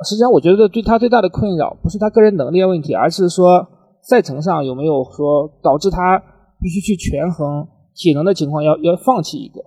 [0.04, 3.68] 实际上我觉得对他最大的困扰不是他个人能力的问题，而是说
[4.12, 6.22] 赛程上有没有说导致他
[6.62, 9.62] 必须去权衡体能的情况，要要放弃一个。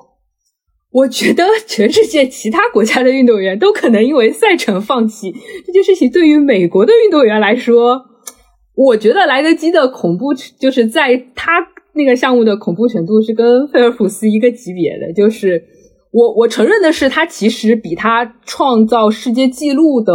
[0.93, 5.33] 我觉得全世界其他国家的运动员都可能因为赛程放弃
[5.67, 8.03] 这件事情，对于美国的运动员来说。
[8.77, 11.53] 我觉得莱德基的恐怖，就是在他
[11.93, 15.13] 那个项目的恐怖程度是跟菲尔普斯一个级别的。
[15.13, 15.63] 就是
[16.11, 20.13] 我我承认的是，他其实比他创造世界纪录的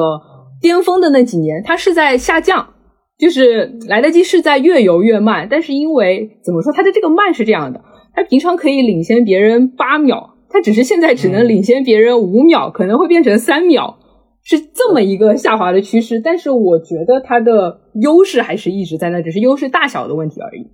[0.59, 2.73] 巅峰的那几年，他是在下降，
[3.19, 5.47] 就是来得及是在越游越慢。
[5.51, 13.99] 但是因为怎么说，他的这个慢是这样的，他平常可以领先别人八秒，他只是现在只能领先别人五秒，可能会变成三秒，
[14.41, 16.19] 是这么一个下滑的趋势。
[16.19, 20.65] 但是我觉得他的优势还是一直在那，只是优势大小的问题而已。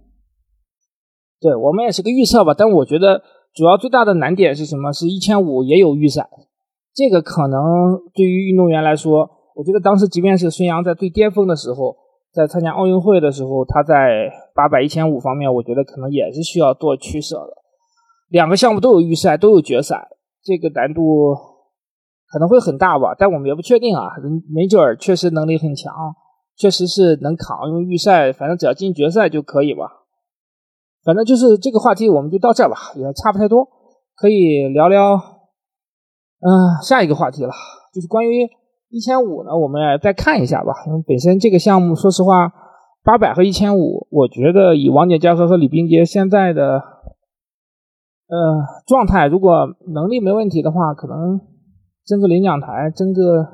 [1.41, 3.21] 对我们也是个预测吧，但我觉得
[3.53, 4.91] 主要最大的难点是什么？
[4.93, 6.27] 是一千五也有预赛，
[6.95, 7.59] 这个可能
[8.13, 11.95] 对于运动员来说，我觉得当时即便是孙杨在最巅峰的时候，
[12.35, 17.53] 在参加奥运会的时候，他在八百、一千五方面，我觉得可能也是需要做取舍的。
[18.27, 20.09] 两个项目都有预赛，都有决赛，
[20.43, 21.33] 这个难度
[22.27, 24.09] 可能会很大吧，但我们也不确定啊，
[24.53, 25.93] 没准儿确实能力很强，
[26.57, 30.03] 确实是能扛，因为预赛反正只要进决赛就可以吧。
[31.05, 33.65] 反正就是这个话题，我们就到这儿吧，也差不太多，
[34.15, 37.51] 可以聊聊，嗯，下一个话题了，
[37.93, 38.49] 就是关于
[38.95, 40.71] 一千五呢，我们再看一下吧。
[40.87, 42.53] 因为本身这个项目，说实话，
[43.03, 46.81] 八百和一千五，我觉得以王翦嘉禾和李冰洁现在的
[48.29, 51.41] 呃状态，如果能力没问题的话，可能
[52.05, 53.45] 争个领奖台，争个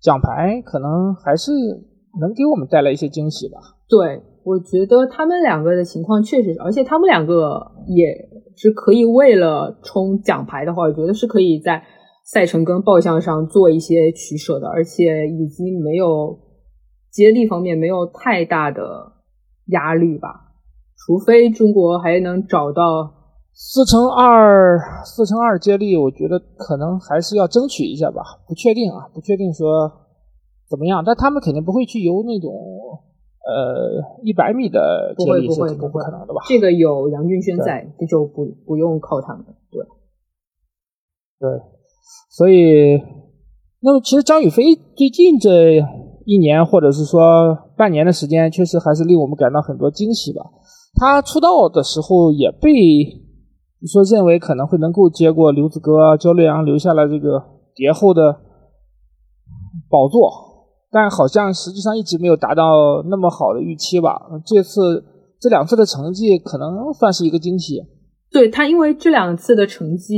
[0.00, 1.50] 奖牌，可能还是
[2.20, 3.58] 能给我们带来一些惊喜吧。
[3.88, 4.22] 对。
[4.46, 8.06] 我觉得他们两个的情况确实是，而且他们两个也
[8.54, 11.82] 是可以为了冲奖牌的话，我觉得是可以在
[12.26, 16.36] 赛程跟报项上做一些取舍的，而且已经没有
[17.10, 18.82] 接力方面没有太大的
[19.66, 20.52] 压力吧，
[20.96, 23.14] 除非中国还能找到
[23.54, 29.90] 四乘二四乘二接力，我觉得可能还是要争取一下吧，不确定啊，不确定说
[30.68, 32.52] 怎么样，但他们肯定不会去游那种。
[33.46, 36.42] 呃，一百米的接力是不可能的吧？
[36.48, 39.44] 这个有杨俊轩在，这就不不用靠他们。
[39.70, 39.80] 对，
[41.38, 41.48] 对，
[42.30, 43.00] 所以，
[43.80, 45.82] 那么其实张雨霏最近这
[46.24, 50.42] 一年或者是说半年的时间，确实还是令我们感到很多惊喜吧。
[50.94, 52.70] 她出道的时候也被
[53.86, 57.42] 说认为可能会能够接过刘子歌、焦略阳留下了这个
[57.74, 58.40] 蝶后的
[59.88, 60.44] 宝座。
[60.88, 64.18] 但好像实际上一直没有达到那么好的预期吧。
[64.46, 65.04] 这次
[65.38, 67.82] 这两次的成绩可能算是一个惊喜。
[68.30, 70.14] 对他，因为这两次的成绩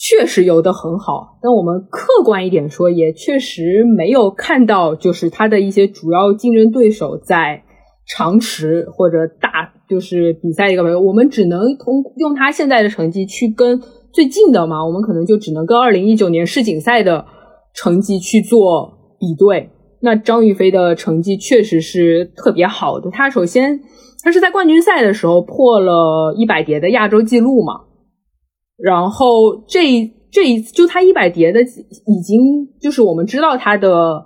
[0.00, 7.62] 确实游得很好，但我们客观一点说，也确实没有看到就是他的一些主要竞争对手在
[8.06, 13.78] 长池或者大就是比赛一个，我们只能通用他现在的成绩去跟
[14.10, 17.26] 最近的嘛，我们可能就只能跟二零一九年世锦赛的
[17.74, 18.96] 成绩去做。
[19.20, 19.68] 比对，
[20.00, 23.10] 那张雨霏的成绩确实是特别好的。
[23.10, 23.78] 她首先，
[24.24, 27.82] 她是在冠军赛的时候破了一百蝶的亚洲纪录嘛。
[28.82, 34.24] 然后这这一次，就他一百蝶的已经就是我们知道他的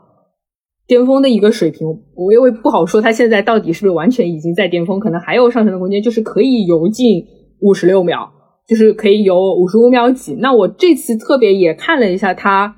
[0.86, 1.86] 巅峰的一个水平。
[2.14, 7.24] 我因为不好说他现在到底是不是完全已经在巅峰，可能还有上升的空间，就是可以游进
[7.60, 8.30] 五十六秒，
[8.68, 10.34] 就是可以游五十五秒几。
[10.34, 12.76] 那我这次特别也看了一下他。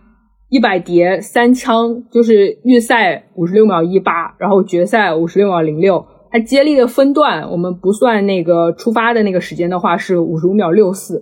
[0.49, 6.07] 一百蝶三枪就是预赛五十六秒一八，然后决赛五十六秒零六。
[6.31, 11.20] 他接力的分段，我们不算那个出发的那个时间的话，是五十五秒六四。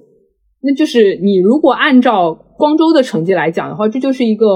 [0.64, 4.46] 那就是你如果按照光州的成绩来讲的话，这就是一个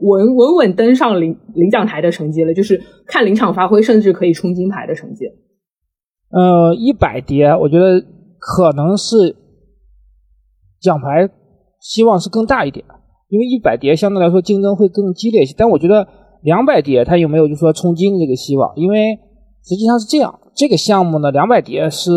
[0.00, 5.24] 稳稳稳登上领领奖台的成绩了，就是看临场发挥，甚至可以冲金牌的成绩。
[6.30, 8.00] 呃，一百蝶，我觉得
[8.38, 9.34] 可能是
[10.80, 11.28] 奖牌
[11.80, 12.84] 希望是更大一点。
[13.28, 16.06] 因为一百蝶相对来说竞争会更激烈一些，但我觉得
[16.42, 18.70] 两百蝶它有没有就说冲金的这个希望？
[18.76, 19.18] 因为
[19.64, 22.10] 实际上是这样，这个项目呢，两百蝶是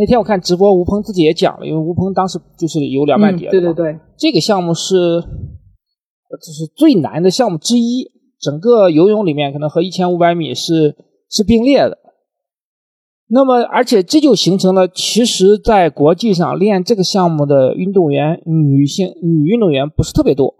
[0.00, 4.96] 那天我看直播，吴鹏自己也讲了，因为吴鹏当时就是有两百蝶，对对对，这个项目是
[6.40, 10.96] 就是最难的项目之一，整个游泳里面可能和一千五百米是
[11.28, 11.98] 是并列的。
[13.28, 20.54] 那么，而且这就形成了，其实，在国际上练这个项目的运动员，女性女运动员不是特别多。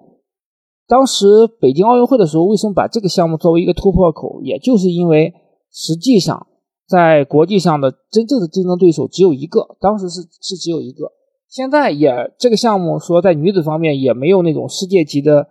[0.87, 4.43] 当时北京奥运会的时候，为什么把这个项目作为一个突破口？
[4.43, 5.33] 也就是因为
[5.73, 6.47] 实际上
[6.91, 11.13] 在国际上的真正的竞争对手只有一个，当时是是只有一个。
[11.49, 15.47] 现在也这个项目说在女子方面也没有那种世界级的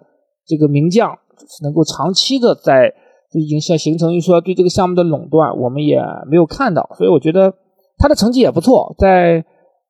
[0.46, 1.18] 这个名将
[1.64, 2.94] 能够长期的在。
[3.32, 7.54] 就已经像形成，于说对这个项目的垄断，我们也没有看到，所以我觉得
[8.00, 8.96] 他的成绩也不错。
[8.98, 9.46] 在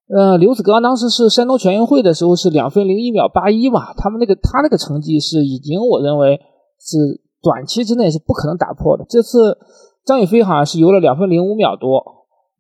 [0.10, 6.38] 呃，刘子刚当时是山东全运会的时候是两分零一秒八一嘛，他们那个他那个成绩是已经我认为
[6.82, 6.98] 是
[7.42, 9.06] 短期之内是不可能打破的。
[9.08, 9.58] 这次
[10.06, 12.04] 张雨霏好像是游了两分零五秒多，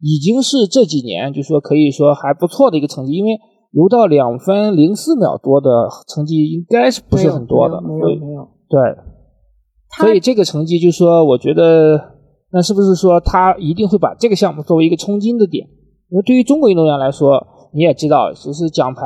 [0.02, 3.40] 已经是这几年就说可以说还不错的一个成绩，因为
[3.72, 5.70] 游到两分零四秒多的
[6.08, 8.48] 成绩应该是不是很多的，没有没有。
[8.70, 8.80] 对，
[9.98, 12.00] 所以这个成绩就说，我觉得
[12.52, 15.68] 那是不是说他一定会把这个项目作为一个冲金的点？
[16.10, 19.02] 因为对于中国运动员来说，你也知道，其实奖牌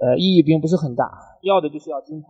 [0.00, 1.04] 呃意义并不是很大，
[1.42, 2.26] 要的就是要金牌。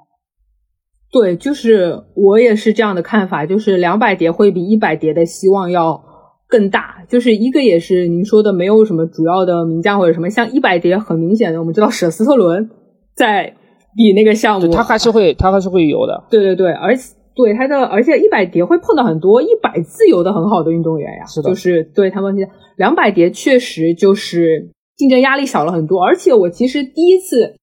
[1.14, 6.02] 对，就是我也是这样的看法，就是两百蝶会比一百蝶的希望要
[6.48, 7.04] 更大。
[7.08, 12.68] 就是一个也是您说的，没有什么主要的名将或者什么，像一百蝶很明显的，我们知道舍斯特伦
[13.14, 13.54] 在
[13.96, 16.24] 比那个项目，他还是会他还是会游的。
[16.30, 22.34] 对对对，而且对他的，而且一百蝶会碰到很多一百自由的很好的运动员呀，是的，就是对他们
[22.76, 26.04] 两百蝶确实就是竞争压力小了很多。
[26.04, 27.54] 而且我其实第一次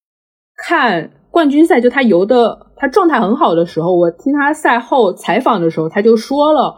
[0.56, 2.71] 看冠军赛，就他游的。
[2.82, 6.76] 他状态很好的时候，我听他赛后采访的时候，他就说了，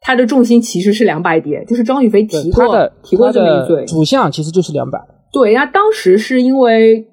[0.00, 4.98] 他的重心其实是两百蝶，就是张雨霏提过提过这么一嘴，主项其实就是两百。
[5.30, 7.06] 对呀，当时是因为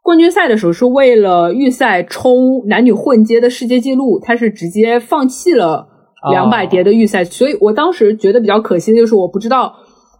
[0.00, 5.84] 冠军赛的时候是为了预赛冲男女混接的世界纪录，他是直接放弃了
[6.30, 9.74] 两百蝶的预赛，所以我当时觉得比较可惜的就是我不知道。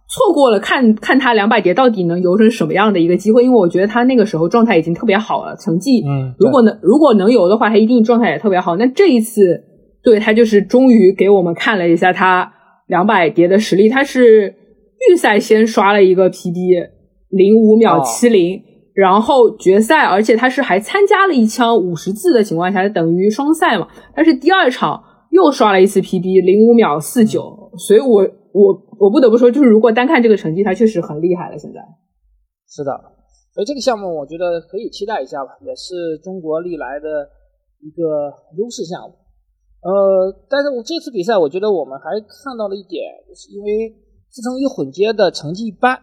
[0.09, 8.75] 错过了看看他两百蝶到底能游成什么样的一个机会，因为我觉得他那个时候状态已经特别好了，成绩，嗯，如果能如果能游的话，他一定状态也特别好。
[8.75, 9.63] 那这一次，
[10.03, 12.53] 对他就是终于给我们看了一下他
[12.87, 13.89] 两百蝶的实力。
[13.89, 14.53] 他是
[15.09, 16.87] 预赛先刷了一个 PB
[17.29, 18.61] 零五秒七零，
[18.93, 23.87] 然后决赛，而且他是还参加了一枪五十字的情况下，等于双赛嘛。
[24.15, 25.01] 但是第二场
[25.31, 28.27] 又刷了一次 PB 零五秒四九，所以我。
[28.53, 31.57] 我我不得不说，就是如果单看这个成绩，他确实很厉害了。
[31.57, 31.81] 现在
[32.69, 32.93] 是的，
[33.51, 37.27] 所以这个项目我觉得可以期待一下吧，也是中国历来的
[37.81, 39.15] 一个优势项目。
[39.81, 43.89] 呃，但是我这次比赛，我觉得我们还看到了一点，就是因为
[44.29, 45.99] 自成一混接的成绩一般，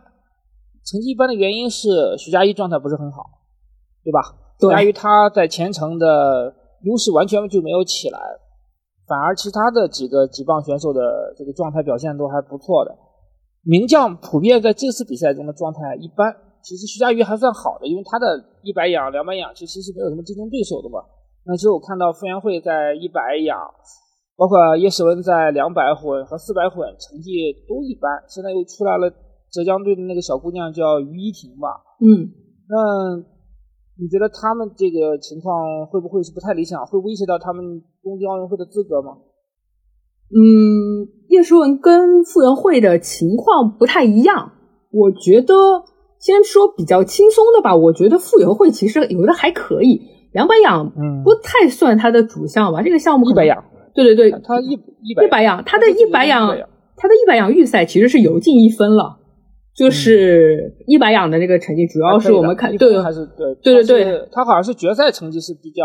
[0.84, 1.88] 成绩一般的原因是
[2.18, 3.22] 徐嘉余状态不是很好，
[4.02, 4.20] 对吧？
[4.58, 8.18] 徐嘉余他在前程的优势完全就没有起来。
[9.10, 12.96] 反而其他的几个几棒选手的这个状态表现都还不错的，
[13.64, 16.30] 名将普遍在这次比赛中的状态一般。
[16.62, 21.02] 其实徐嘉余还算好的，因为他的一百仰、两百仰其实是没有什么竞争对手的嘛。
[21.44, 23.58] 那只有看到傅园慧在一百仰，
[24.36, 28.22] 包括叶诗文在两百混和四百混成绩都一般。
[28.28, 29.10] 现在又出来了
[29.50, 31.82] 浙江队的那个小姑娘叫于依婷吧？
[31.98, 32.30] 嗯，
[32.68, 33.40] 那。
[34.00, 36.80] 你觉得他们这个情况会不会是不太理想？
[36.86, 37.62] 会威胁到他们
[38.02, 39.18] 东京奥运会的资格吗？
[40.32, 44.52] 嗯，叶诗文跟傅园慧的情况不太一样。
[44.92, 45.54] 我觉得
[46.20, 47.74] 先说比较轻松的吧。
[47.74, 50.00] 我觉得傅园慧其实游的还可以，
[50.32, 50.92] 两百仰
[51.24, 52.82] 不太算他的主项吧。
[52.82, 54.72] 这个项目一百仰，对对对，他一
[55.02, 56.48] 一百一百仰，他的一百仰，
[56.96, 59.18] 他的一百仰预赛其实是游进一分了。
[59.76, 65.84] 就是一百仰的这个成绩，主要是我们看对还是对对对对，他好像是决赛成绩是比较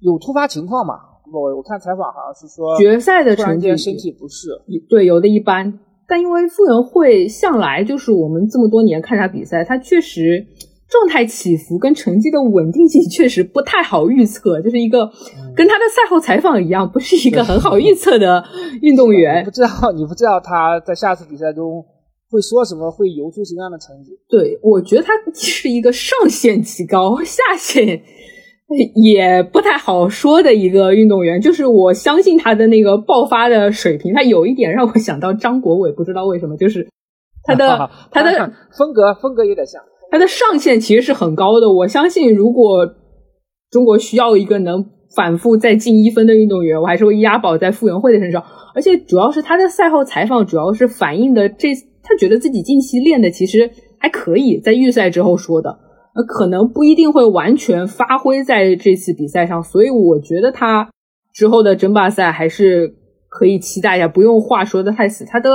[0.00, 0.94] 有突发情况嘛。
[1.32, 4.48] 我我看采访好像是说决赛的成绩身体不适，
[4.88, 5.78] 对游的一般。
[6.06, 10.46] 但因为傅园慧向来就是我们这么多年看他比赛，他确实
[10.88, 15.10] 状态起伏跟成绩的稳定性确实不太好预测，就是一个
[15.56, 18.44] 跟他的赛后采访一样，不是一个很好预测的
[18.82, 19.42] 运动员。
[19.44, 21.84] 不知道你不知道他在下次比赛中。
[22.30, 22.90] 会说什么？
[22.90, 24.10] 会游出什么样的成绩？
[24.28, 28.02] 对我觉得他是一个上限极高， 下限
[28.94, 31.40] 也不太好说的一个运动员。
[31.40, 36.88] 就是我相信他的那个爆发的水平，他有一点让我想到张国伟，不知道为什么，就是
[37.44, 39.82] 他的 他的风格风格有点像。
[40.10, 41.72] 他的上限其实是很高的。
[41.72, 42.86] 我相信，如果
[43.70, 44.84] 中国需要一个能
[45.16, 48.44] 反复再进一分的运动员，我还是会押宝在傅园慧的身上。
[48.74, 51.68] 而且主要是他的赛后采访，主要是反映的这。
[52.06, 55.74] 他觉得自己近期练的其实还可以，在预赛之后说的，
[56.14, 60.88] 呃，可能不一定会完全发挥在这次比赛上，所以我觉得他
[61.32, 62.94] 之后的争霸赛还是
[63.28, 65.24] 可以期待一下，不用话说的太死。
[65.24, 65.50] 他的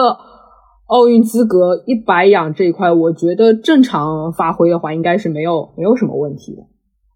[0.88, 6.62] 奥运资格一百仰这一块，我觉得正常发挥的话，应该是没有没有什么问题的。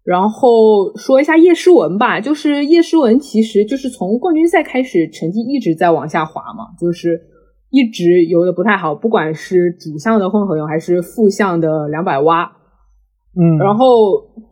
[0.04, 7.20] 然后说一下叶诗文吧，就是叶诗文其实就是从冠军赛开始，成绩一直在往下滑嘛，就是。
[7.76, 12.52] 一直游的不太好，不管是主项的混合泳还是副项的两百蛙，
[13.36, 13.86] 嗯，然后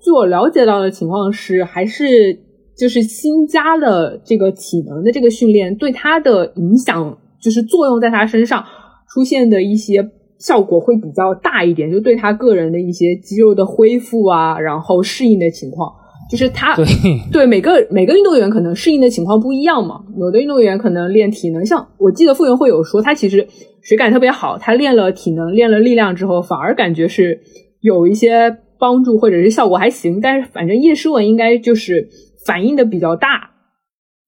[0.01, 2.39] 据我了解到的情况是，还是
[2.77, 8.65] 就是新加了这个体能的这个训练对他的影响，就是作用在他身上
[9.13, 15.93] 出现的一些效果会比较大一点，就对他个人的一些肌肉的恢复啊，然后适应的情况。
[16.31, 16.87] 就是他对
[17.31, 23.47] 对每个每个运动员可能适应的情况不一样嘛，有的运动员可能练体能，像我记得傅园慧有说，他其实
[23.83, 27.39] 水感特别好，他练了体能练了力量之后，反而感觉是
[27.81, 30.21] 有一些帮助或者是效果还行。
[30.21, 32.09] 但是反正叶诗文应该就是
[32.45, 33.29] 反应的比较大，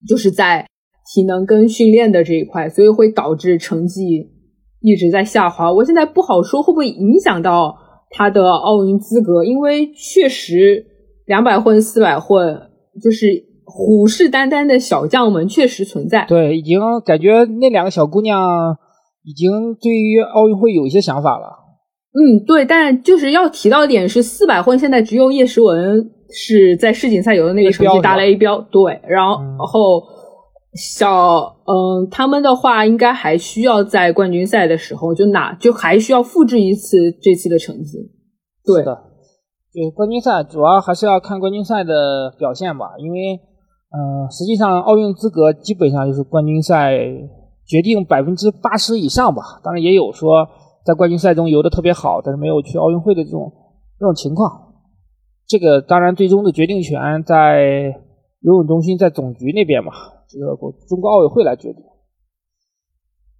[0.07, 0.65] 就是在
[1.13, 4.31] 体能跟训练的这一块，所以会导致成绩
[4.79, 5.73] 一直在下滑。
[5.73, 7.75] 我现在不好说会不会影响到
[8.11, 10.85] 他的奥运资格，因为确实
[11.25, 12.57] 两百混、四百混，
[13.03, 13.27] 就是
[13.65, 16.25] 虎视眈眈的小将们确实存在。
[16.29, 18.39] 对，已经感觉那两个小姑娘
[19.23, 21.64] 已经对于奥运会有一些想法了。
[22.17, 30.01] 嗯，对，但就是要提到一点是，四百混现在只有叶诗文是在世锦赛有的那个成绩达了 A 标，对，然后
[30.73, 37.97] 小嗯他们的话应该还需要在冠军赛的时候就拿，就还需要复制一次这次的成绩。
[38.63, 38.95] 对的，
[39.73, 43.33] 对冠军赛主要还是要看冠军赛的表现吧，因为
[43.91, 46.97] 嗯实际上奥运资格基本上就是冠军赛
[47.67, 50.47] 决定百分之八十以上吧，当然也有说。
[50.85, 53.51] 在冠军赛中游的特别好，但是没有去奥运会的这种
[53.99, 54.75] 这种情况，
[55.47, 57.91] 这个当然最终的决定权在
[58.41, 59.91] 游泳中心在总局那边嘛，
[60.29, 60.55] 这个
[60.87, 61.81] 中国奥委会来决定。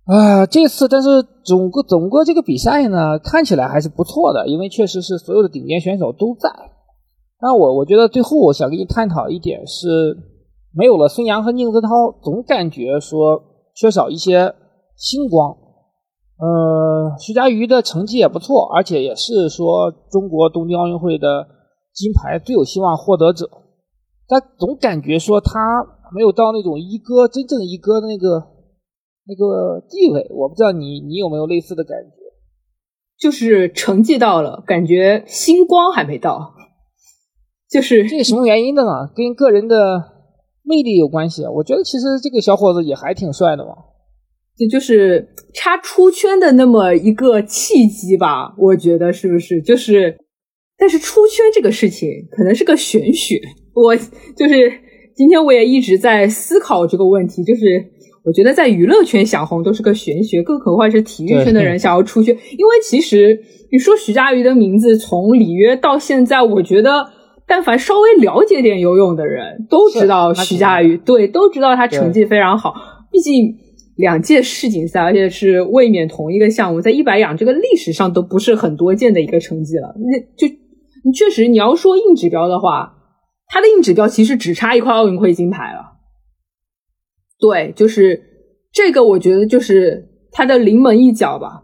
[0.05, 1.09] 啊，这次但是
[1.43, 6.49] 整个整个这个比赛呢，看起来还是不错的，因为确实是所有的顶尖选手都在。
[7.41, 10.15] 那我我觉得最后我想跟你探讨一点是，
[10.73, 11.89] 没有了孙杨和宁泽涛，
[12.23, 13.41] 总感觉说
[13.75, 14.53] 缺少一些
[14.95, 15.55] 星光。
[16.37, 21.47] 呃，徐嘉余的成绩也不错，而且也是说中国东京奥运会的
[21.93, 23.49] 金牌最有希望获得者。
[24.27, 25.51] 但总感觉说他
[26.13, 28.27] 没有到那种一哥真正一哥的那个
[29.27, 30.27] 那个地位。
[30.29, 32.15] 我不知道你你有没有类似的感觉？
[33.17, 36.53] 就是成绩到了，感觉星光还没到。
[37.71, 38.91] 就是这个什么原因的呢？
[39.15, 39.75] 跟个人的
[40.63, 41.45] 魅力有关系。
[41.45, 43.73] 我觉得其实这个小伙子也还挺帅的嘛。
[44.57, 49.61] 这就是差出圈的那么一个契机吧，我觉得是不是？
[49.61, 50.15] 就是，
[50.77, 53.37] 但是出圈这个事情可能是个玄学。
[53.73, 53.93] 我
[54.37, 54.71] 就是
[55.13, 57.63] 今天我也一直在思考这个问题，就是
[58.23, 62.33] 我觉得在娱乐圈想红都是个玄学，更何况是体育圈的人想要出圈。
[62.33, 63.37] 因为其实
[63.73, 67.05] 你说徐嘉余的名字从里约到现在，我觉得
[67.45, 72.73] 但凡稍微了解点游泳的人都知道徐嘉余，对，都知道他成绩非常好，
[73.11, 73.64] 毕竟。
[73.95, 79.95] 两届世锦赛，而且是卫冕同一个项目，在一百仰这个历史上都不是很多见的一个成绩了。
[79.97, 80.53] 那就
[81.05, 82.93] 你确实你要说硬指标的话，
[83.47, 85.93] 他的硬指标其实只差一块奥运会金牌了。
[87.39, 88.21] 对，就是
[88.73, 91.63] 这个，我觉得就是他的临门一脚吧。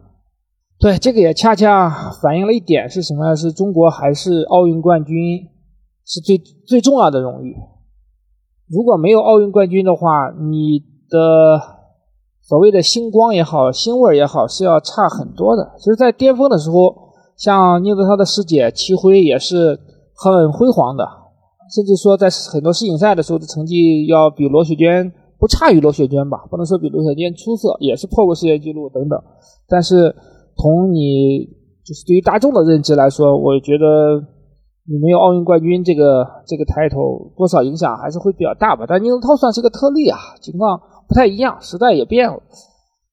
[0.80, 1.90] 对，这个也恰恰
[2.22, 3.36] 反映了一点是什么？
[3.36, 5.16] 是中国还是奥运冠军
[6.06, 7.54] 是最最重要的荣誉？
[8.70, 10.80] 如果没有奥运冠军的话，你
[11.10, 11.81] 的。
[12.44, 15.72] 所谓的星光也好，星味也好，是要差很多的。
[15.78, 16.94] 其实，在巅峰的时候，
[17.38, 19.80] 像宁泽涛的师姐齐辉也是
[20.16, 21.06] 很辉煌的，
[21.74, 29.18] 甚至说在很多世锦赛的时候的成绩要比罗雪娟不差于罗雪娟吧，不能说比罗雪娟出色，也是破过世界纪录等等。
[29.70, 30.14] 但是，
[30.58, 31.48] 从你
[31.86, 33.86] 就是对于大众的认知来说，我觉得
[34.90, 38.86] 你没有奥运冠军这个这个抬头，多少影响还是会比较大吧。
[38.88, 40.82] 但宁泽涛算是个特例啊，情况。
[41.12, 42.42] 不太一样，时代也变了。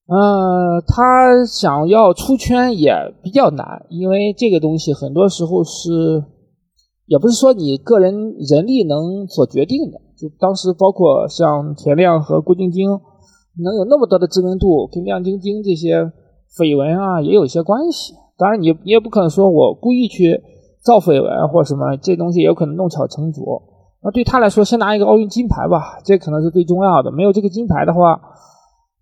[0.06, 2.94] 嗯，他想要出圈也
[3.24, 6.22] 比较难，因为这个东西很多时候是，
[7.06, 9.98] 也不是说你个人人力能所决定的。
[10.16, 16.04] 就当时包括像田亮和郭晶晶，能有那么多的知名度，跟亮晶晶这些
[16.56, 18.14] 绯闻啊也有一些关系。
[18.38, 20.40] 当然，你你也不可能说我故意去
[20.84, 23.60] 造绯闻或什么，这东西有可能弄巧成拙。
[24.00, 27.10] 那对他来说，先拿一个奥运金牌吧，这可能是最重要的。
[27.10, 28.20] 没有这个金牌的话，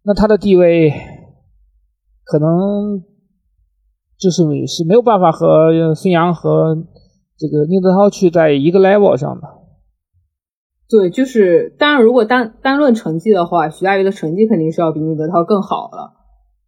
[0.02, 0.90] 那他的地位
[2.24, 3.02] 可能
[4.18, 6.74] 就是是没有办法和孙杨和
[7.36, 9.42] 这个宁泽涛去在一个 level 上的。
[10.88, 16.15] 对，就是当然，如果单单论成绩的话，徐嘉余的成绩肯定是要比宁泽涛更好了。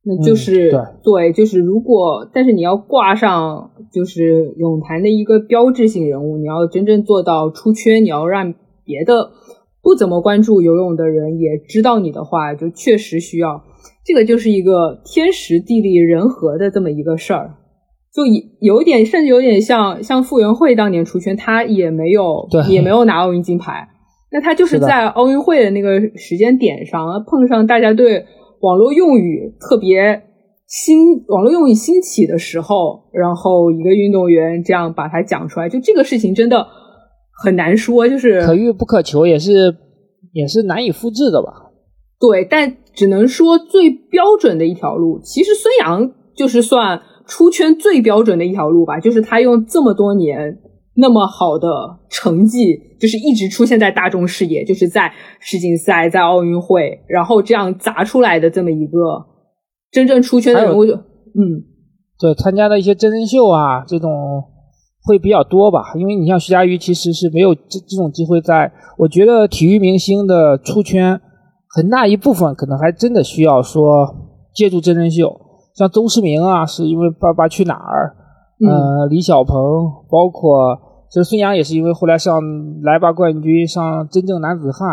[0.08, 0.70] 那就是
[1.02, 8.54] 对，就是如果，但是你要挂上就是泳坛的一个标志性人物，你要真正做到出圈，你要让
[8.86, 9.32] 别的
[9.82, 13.64] 不怎么关注游泳的人也知道你的话，就确实需要。
[14.02, 17.56] 这个就是一个天时地利人和的这么一个事儿，
[18.14, 18.22] 就
[18.60, 23.86] 有点甚至有点像像傅园慧当年出圈，他也没有也没有拿奥运金牌，
[24.32, 28.24] 那他就是在奥运会的那个时间点上碰上大家对。
[28.60, 30.22] 网络用语特别
[30.66, 36.66] 新，网络用语兴起的时候，然后一个运动员这样把它讲出来，就这个事情真的
[37.42, 39.76] 很难说，就是可遇不可求，也是
[40.32, 41.70] 也是难以复制的吧？
[42.20, 50.58] 对，但只能说最标准的一条路，其实孙杨就是算出圈最标准的一条路吧，就是他用这么多年
[51.00, 51.66] 那么好的
[52.10, 59.24] 成绩，就是一直出现在大众视野，就是在世锦赛、在奥运会，然后这样砸出来的这么一个
[59.92, 61.62] 真正出圈的人物，就嗯，
[62.18, 64.10] 对，参加的一些真人秀啊，这种
[65.04, 65.92] 会比较多吧。
[65.94, 68.72] 因为你像徐嘉余，其实是没有这这种机会在。
[68.98, 71.20] 我觉得体育明星的出圈，
[71.76, 73.84] 很大一部分可能还真的需要说
[74.52, 75.40] 借助真人秀，
[75.76, 78.16] 像邹市明啊，是因为《爸爸去哪儿》，
[78.68, 79.54] 呃，李小鹏，
[80.10, 80.76] 包括
[81.10, 82.40] 其实孙杨也是因为后来上
[82.84, 84.88] 《来吧冠军》，上《真正男子汉》，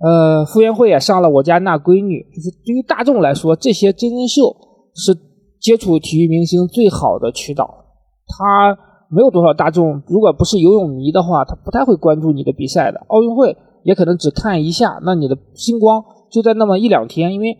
[0.00, 4.54] 呃，傅园慧也上了《我家那闺女》，就是对于大众来说，这些真人秀
[4.94, 5.14] 是
[5.60, 7.84] 接触体育明星最好的渠道，
[8.26, 8.78] 他。
[9.14, 12.98] 没有多少大众，如果不是游泳迷的话，他不太会关注你的比赛的。
[13.08, 13.54] 奥运会
[13.84, 17.54] 也可能只看一下，那你的星光就在那么一两天，因为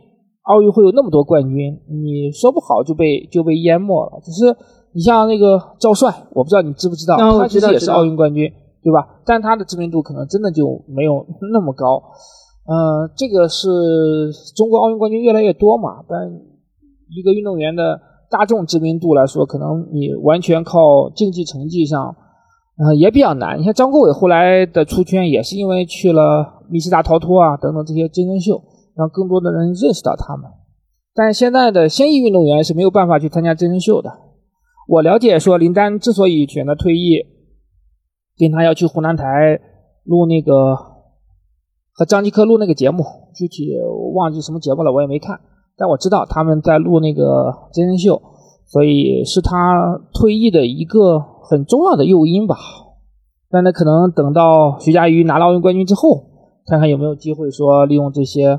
[0.44, 4.18] 奥运会有那么多冠军，你说不好就被就被淹没了。
[4.24, 4.46] 只是
[4.95, 8.51] 你像那个赵帅，我不知道你知不知道，他其实也是奥运冠军，
[8.82, 9.20] 对吧？
[9.24, 12.03] 但他的知名度可能真的就没有 那么高。
[12.64, 13.68] 嗯，这个是
[14.55, 16.28] 中国奥运冠军越来越多嘛，但
[17.11, 18.01] 一个运动员的。
[18.32, 22.16] 大众知名度来说，可能你完全靠竞技成绩上，
[22.78, 23.59] 呃，也比较难。
[23.59, 28.59] 你像张国伟后来的出圈，也是因为去了密西大逃脱啊等等这些真人秀，
[28.97, 30.51] 让更多的人认识到他们。
[31.14, 34.11] 但现在的现役运动员是没有办法去参加真人秀的。
[34.88, 37.18] 我了解说，林丹之所以选择退役，
[38.36, 39.60] 跟他要去湖南台
[40.04, 40.74] 录那个
[41.94, 43.04] 和张继科录那个节目，
[43.34, 43.70] 具体
[44.14, 45.40] 忘记什么节目了，我也没看。
[45.76, 48.20] 但我知道他们在录那个真人秀，
[48.66, 52.56] 所以是他退役的一个很重要的诱因吧。
[53.50, 56.26] 但那可能等到徐嘉余拿了奥运冠军之后，
[56.66, 58.58] 看看有没有机会说利用这些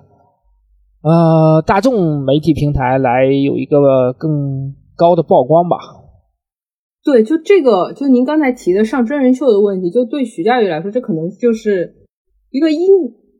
[1.01, 5.78] 呃大众媒体平台来有一个更高的曝光吧。
[7.04, 11.95] 对，就这个，就您刚才提的上真人秀的问题，就对徐嘉余来说，这可能就是
[12.49, 12.80] 一个因。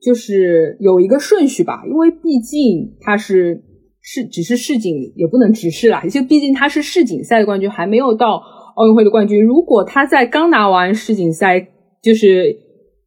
[0.06, 3.64] 就是有一个顺序吧，因为毕竟他是
[4.02, 8.42] 是只是世锦，也不能只是啦，就毕竟他是世锦赛的冠军，还没有到
[8.76, 9.42] 奥运会的冠军。
[9.42, 11.70] 如果他在刚拿完世锦赛，
[12.02, 12.54] 就是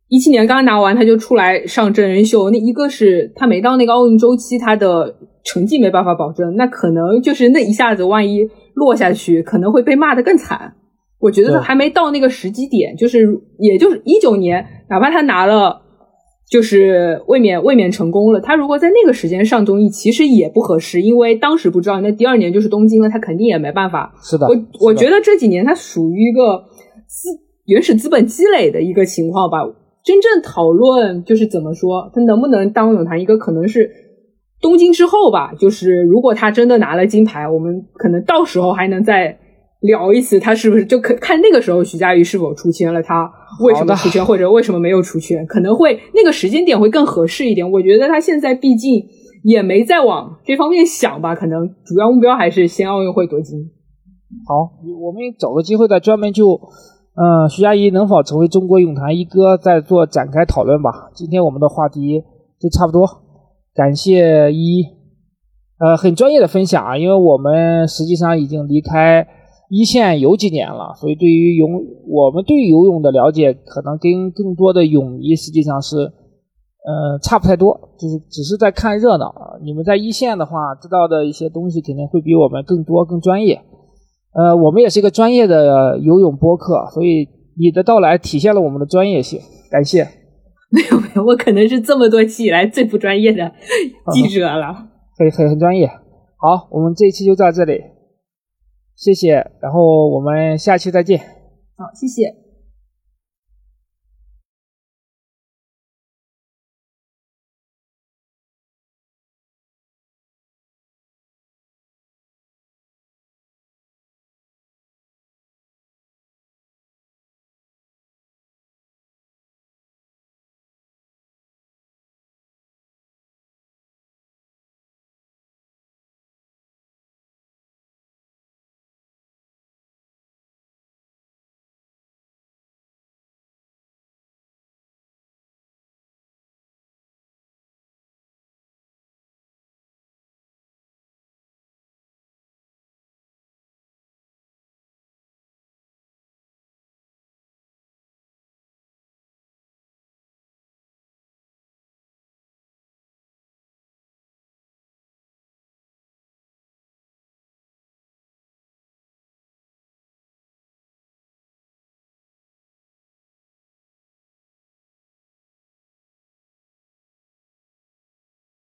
[0.09, 10.75] 一七年刚拿完，他就出来上真人秀，那一个是他没到那个奥运周期，他的成绩没办法保证，那可能就是那一下子万一落下去，可能会被骂得更惨。
[11.19, 13.27] 我觉得他还没到那个时机点，就是
[13.59, 15.83] 也就是一九年，哪怕他拿了。
[16.49, 24.15] 就是卫冕卫冕成功了，他如果在那个时间上综艺，其实也不合适，因为当时不知道，那第二年就是东京了，他肯定也没办法。
[24.23, 26.63] 是的，我我觉得这几年他属于一个
[27.09, 27.31] 资
[27.65, 29.59] 原始资本积累的一个情况吧。
[30.05, 33.91] 真正讨论就是怎么说，他能不能当泳坛一个可能是
[34.61, 35.53] 东京之后吧。
[35.59, 39.39] 就是如果他真的拿了金牌，我们可能到时候还能再。
[39.81, 43.03] 聊一次，他是不是就可看那个时候徐嘉余是否出圈了？
[43.03, 43.31] 他
[43.61, 45.47] 为什么出圈，或者为什么没有出圈？
[45.47, 47.71] 可能会那个时间点会更合适一点。
[47.71, 49.05] 我觉得他现在毕竟
[49.45, 53.71] 也没再往这方面想吧，可能主要目标还是先奥运会夺金。
[54.49, 56.59] 好，我们找个机会再专门就
[57.15, 61.11] 嗯徐嘉怡能否成为中国泳坛一哥再做展开讨论吧。
[61.15, 62.25] 今天我们的话题
[62.59, 63.07] 就差不多，
[63.77, 64.83] 感谢一
[65.79, 69.29] 呃很专业的分享啊，因为我们实际上已经离开。
[69.69, 71.73] 一线有几年了，所以对于泳，
[72.07, 79.59] 我们对游泳的了解可能跟更多的泳迷实际上是，呃，差不太多，就是只是在看热闹啊。
[79.65, 83.61] 你们在一线的话，知道的一些东西肯定会比我们更多、更专业。
[84.35, 87.27] 呃，我们也是一个专业的游泳播客，所以
[87.59, 90.07] 你的到来体现了我们的专业性，感谢。
[90.71, 93.53] 没有没有，我可能是这么多期以来最不专业的
[94.13, 94.89] 记者了。
[95.17, 95.87] 很很很专业。
[96.39, 97.81] 好，我们这一期就到这里。
[98.95, 101.19] 谢谢，然后我们下期再见。
[101.19, 102.46] 好，谢谢。